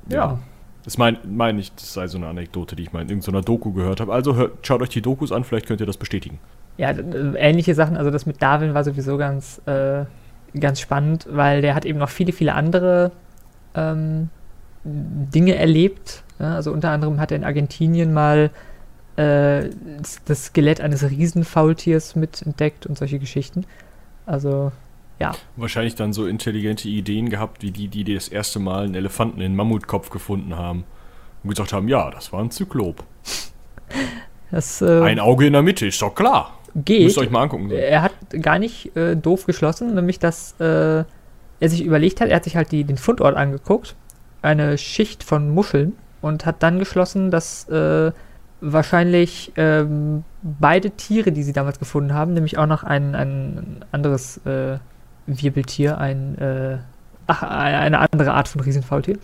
[0.09, 0.17] Ja.
[0.17, 0.39] ja.
[0.85, 3.73] Das meine mein ich, das sei so eine Anekdote, die ich mal in irgendeiner Doku
[3.73, 4.13] gehört habe.
[4.13, 6.41] Also hört, schaut euch die Dokus an, vielleicht könnt ihr das bestätigen.
[6.77, 10.07] Ja, ähnliche Sachen, also das mit Darwin war sowieso ganz äh,
[10.59, 13.13] ganz spannend, weil der hat eben noch viele, viele andere
[13.75, 14.29] ähm,
[14.85, 16.23] Dinge erlebt.
[16.39, 18.51] Ja, also unter anderem hat er in Argentinien mal
[19.17, 19.71] äh,
[20.25, 23.65] das Skelett eines Riesenfaultiers mit entdeckt und solche Geschichten.
[24.27, 24.73] Also,
[25.19, 25.33] ja.
[25.57, 29.55] Wahrscheinlich dann so intelligente Ideen gehabt, wie die, die das erste Mal einen Elefanten in
[29.57, 30.85] Mammutkopf gefunden haben.
[31.43, 33.05] Und gesagt haben, ja, das war ein Zyklop.
[34.51, 37.05] Das, äh, ein Auge in der Mitte, ist doch klar geht.
[37.05, 37.69] Müsst ihr euch mal angucken.
[37.69, 37.75] So.
[37.75, 38.13] Er hat
[38.43, 41.05] gar nicht äh, doof geschlossen, nämlich dass äh,
[41.61, 43.95] er sich überlegt hat, er hat sich halt die, den Fundort angeguckt
[44.45, 48.13] eine Schicht von Muscheln und hat dann geschlossen, dass äh,
[48.61, 54.39] wahrscheinlich ähm, beide Tiere, die sie damals gefunden haben, nämlich auch noch ein, ein anderes
[54.47, 54.79] äh,
[55.27, 56.79] Wirbeltier, ein, äh,
[57.27, 59.19] ach, eine andere Art von Riesenfaultier.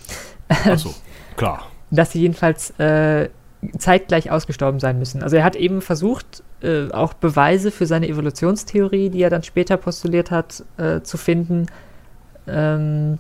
[0.49, 0.95] Achso,
[1.37, 1.67] klar.
[1.91, 3.31] Dass sie jedenfalls äh,
[3.79, 5.23] zeitgleich ausgestorben sein müssen.
[5.23, 9.77] Also er hat eben versucht, äh, auch Beweise für seine Evolutionstheorie, die er dann später
[9.77, 11.67] postuliert hat, äh, zu finden.
[12.47, 13.19] Ähm,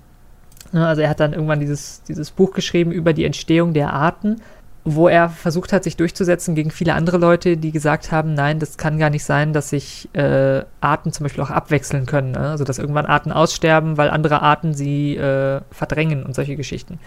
[0.73, 4.41] also er hat dann irgendwann dieses, dieses Buch geschrieben über die Entstehung der Arten
[4.85, 8.79] wo er versucht hat, sich durchzusetzen gegen viele andere Leute, die gesagt haben, nein, das
[8.79, 12.33] kann gar nicht sein, dass sich äh, Arten zum Beispiel auch abwechseln können.
[12.33, 12.41] Ne?
[12.41, 16.99] Also dass irgendwann Arten aussterben, weil andere Arten sie äh, verdrängen und solche Geschichten.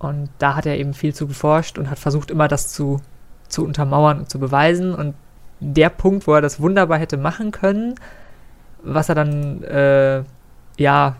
[0.00, 3.00] Und da hat er eben viel zu geforscht und hat versucht, immer das zu,
[3.48, 4.94] zu untermauern und zu beweisen.
[4.94, 5.14] Und
[5.60, 7.94] der Punkt, wo er das wunderbar hätte machen können,
[8.82, 10.22] was er dann äh,
[10.76, 11.16] ja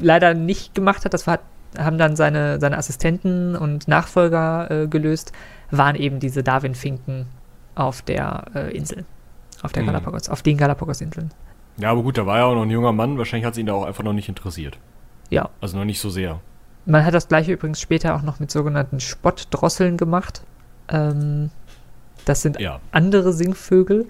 [0.00, 1.40] leider nicht gemacht hat, das war
[1.78, 5.32] haben dann seine, seine Assistenten und Nachfolger äh, gelöst,
[5.70, 7.26] waren eben diese Darwin-Finken
[7.74, 9.04] auf der äh, Insel.
[9.62, 9.88] Auf der mhm.
[9.88, 11.30] Galapagos, auf den Galapagos-Inseln.
[11.78, 13.66] Ja, aber gut, da war ja auch noch ein junger Mann, wahrscheinlich hat es ihn
[13.66, 14.78] da auch einfach noch nicht interessiert.
[15.30, 15.50] Ja.
[15.60, 16.40] Also noch nicht so sehr.
[16.84, 20.42] Man hat das gleiche übrigens später auch noch mit sogenannten Spottdrosseln gemacht.
[20.88, 21.50] Ähm,
[22.24, 22.80] das sind ja.
[22.92, 24.06] andere Singvögel,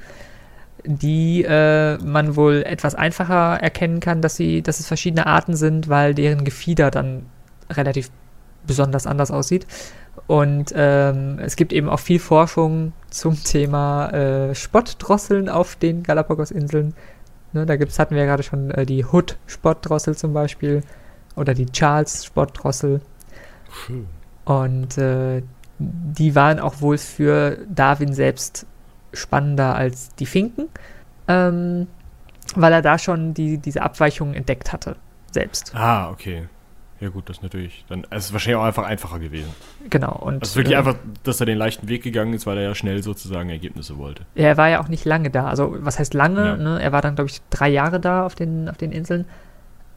[0.84, 5.88] die äh, man wohl etwas einfacher erkennen kann, dass sie, dass es verschiedene Arten sind,
[5.88, 7.26] weil deren Gefieder dann
[7.70, 8.10] relativ
[8.66, 9.66] besonders anders aussieht.
[10.26, 16.94] Und ähm, es gibt eben auch viel Forschung zum Thema äh, Spottdrosseln auf den Galapagos-Inseln.
[17.52, 20.82] Ne, da gibt's, hatten wir ja gerade schon äh, die Hood-Spottdrossel zum Beispiel
[21.36, 23.00] oder die Charles-Spottdrossel.
[24.44, 25.42] Und äh,
[25.78, 28.66] die waren auch wohl für Darwin selbst
[29.16, 30.68] spannender als die Finken,
[31.28, 31.86] ähm,
[32.54, 34.96] weil er da schon die, diese Abweichungen entdeckt hatte,
[35.32, 35.74] selbst.
[35.74, 36.48] Ah, okay.
[36.98, 39.52] Ja gut, das ist natürlich, dann es ist wahrscheinlich auch einfach einfacher gewesen.
[39.90, 40.12] Genau.
[40.12, 42.74] Und, also wirklich äh, einfach, dass er den leichten Weg gegangen ist, weil er ja
[42.74, 44.22] schnell sozusagen Ergebnisse wollte.
[44.34, 45.46] Ja, er war ja auch nicht lange da.
[45.46, 46.46] Also was heißt lange?
[46.46, 46.56] Ja.
[46.56, 46.82] Ne?
[46.82, 49.26] Er war dann, glaube ich, drei Jahre da auf den, auf den Inseln.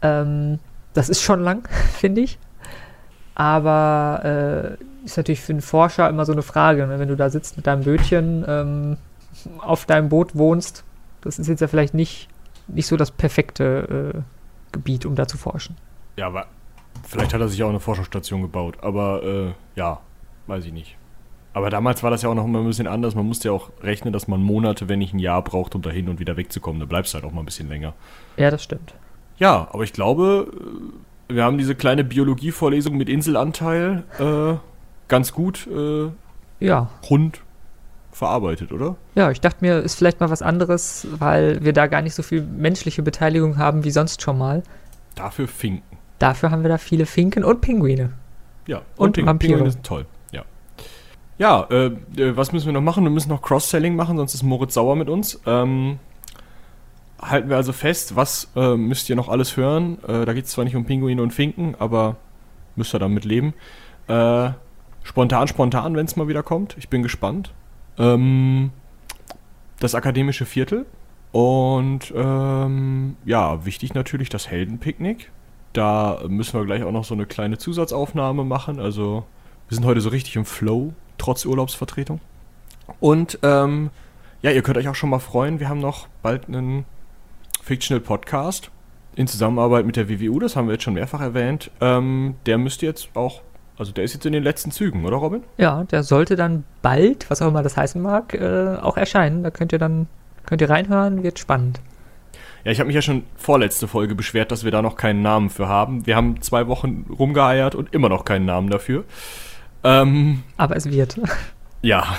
[0.01, 0.59] Ähm,
[0.93, 2.37] das ist schon lang, finde ich.
[3.33, 6.99] Aber äh, ist natürlich für einen Forscher immer so eine Frage, ne?
[6.99, 8.97] wenn du da sitzt mit deinem Bötchen, ähm,
[9.59, 10.83] auf deinem Boot wohnst.
[11.21, 12.29] Das ist jetzt ja vielleicht nicht,
[12.67, 14.21] nicht so das perfekte äh,
[14.71, 15.75] Gebiet, um da zu forschen.
[16.17, 16.47] Ja, aber
[17.07, 19.99] Vielleicht hat er sich auch eine Forschungsstation gebaut, aber äh, ja,
[20.47, 20.97] weiß ich nicht.
[21.53, 23.15] Aber damals war das ja auch noch immer ein bisschen anders.
[23.15, 26.07] Man musste ja auch rechnen, dass man Monate, wenn nicht ein Jahr braucht, um dahin
[26.07, 26.79] und wieder wegzukommen.
[26.79, 27.93] Da bleibst du halt auch mal ein bisschen länger.
[28.37, 28.93] Ja, das stimmt.
[29.37, 30.51] Ja, aber ich glaube,
[31.29, 34.57] äh, wir haben diese kleine Biologie-Vorlesung mit Inselanteil äh,
[35.07, 36.09] ganz gut äh,
[36.59, 36.89] ja.
[37.09, 37.41] rund
[38.19, 38.97] verarbeitet, oder?
[39.15, 42.21] Ja, ich dachte mir, ist vielleicht mal was anderes, weil wir da gar nicht so
[42.21, 44.61] viel menschliche Beteiligung haben wie sonst schon mal.
[45.15, 45.97] Dafür Finken.
[46.19, 48.11] Dafür haben wir da viele Finken und Pinguine.
[48.67, 49.53] Ja, und, und Vampire.
[49.53, 50.05] Pinguine sind toll.
[50.33, 50.43] Ja,
[51.37, 51.85] ja äh,
[52.17, 53.05] äh, was müssen wir noch machen?
[53.05, 55.39] Wir müssen noch Cross-Selling machen, sonst ist Moritz sauer mit uns.
[55.45, 55.97] Ähm,
[57.21, 59.97] halten wir also fest, was äh, müsst ihr noch alles hören?
[60.03, 62.17] Äh, da geht es zwar nicht um Pinguine und Finken, aber
[62.75, 63.53] müsst ihr damit leben.
[64.09, 64.49] Äh,
[65.03, 66.75] spontan, spontan, wenn es mal wieder kommt.
[66.77, 67.53] Ich bin gespannt.
[67.99, 68.71] Ähm,
[69.79, 70.85] das akademische Viertel.
[71.31, 75.31] Und ähm, ja, wichtig natürlich das Heldenpicknick.
[75.73, 78.79] Da müssen wir gleich auch noch so eine kleine Zusatzaufnahme machen.
[78.79, 79.25] Also
[79.67, 82.19] wir sind heute so richtig im Flow, trotz Urlaubsvertretung.
[82.99, 83.91] Und ähm,
[84.41, 85.59] ja, ihr könnt euch auch schon mal freuen.
[85.59, 86.85] Wir haben noch bald einen
[87.61, 88.71] Fictional Podcast
[89.15, 90.39] in Zusammenarbeit mit der WWU.
[90.39, 91.69] Das haben wir jetzt schon mehrfach erwähnt.
[91.81, 93.41] Ähm, der müsste jetzt auch,
[93.79, 95.43] also der ist jetzt in den letzten Zügen, oder Robin?
[95.57, 99.41] Ja, der sollte dann bald, was auch immer das heißen mag, äh, auch erscheinen.
[99.41, 100.07] Da könnt ihr dann
[100.45, 101.79] könnt ihr reinhören, wird spannend.
[102.63, 105.49] Ja, ich habe mich ja schon vorletzte Folge beschwert, dass wir da noch keinen Namen
[105.49, 106.05] für haben.
[106.05, 109.05] Wir haben zwei Wochen rumgeeiert und immer noch keinen Namen dafür.
[109.83, 111.19] Ähm, Aber es wird.
[111.81, 112.17] Ja.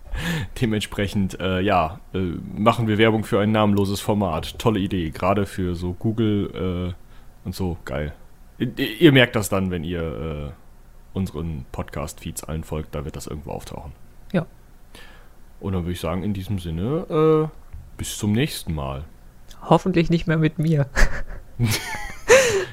[0.60, 2.18] Dementsprechend, äh, ja, äh,
[2.56, 4.58] machen wir Werbung für ein namenloses Format.
[4.58, 8.12] Tolle Idee, gerade für so Google äh, und so, geil.
[8.58, 10.52] Ihr, ihr, merkt das dann, wenn ihr äh,
[11.18, 13.92] unseren Podcast-Feeds allen folgt, da wird das irgendwo auftauchen.
[14.32, 14.46] Ja.
[15.60, 19.04] Und dann würde ich sagen, in diesem Sinne, äh, bis zum nächsten Mal.
[19.62, 20.86] Hoffentlich nicht mehr mit mir.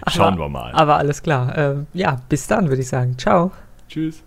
[0.08, 0.72] Schauen aber, wir mal.
[0.74, 1.58] Aber alles klar.
[1.58, 3.18] Ähm, ja, bis dann, würde ich sagen.
[3.18, 3.52] Ciao.
[3.90, 4.24] Tschüss.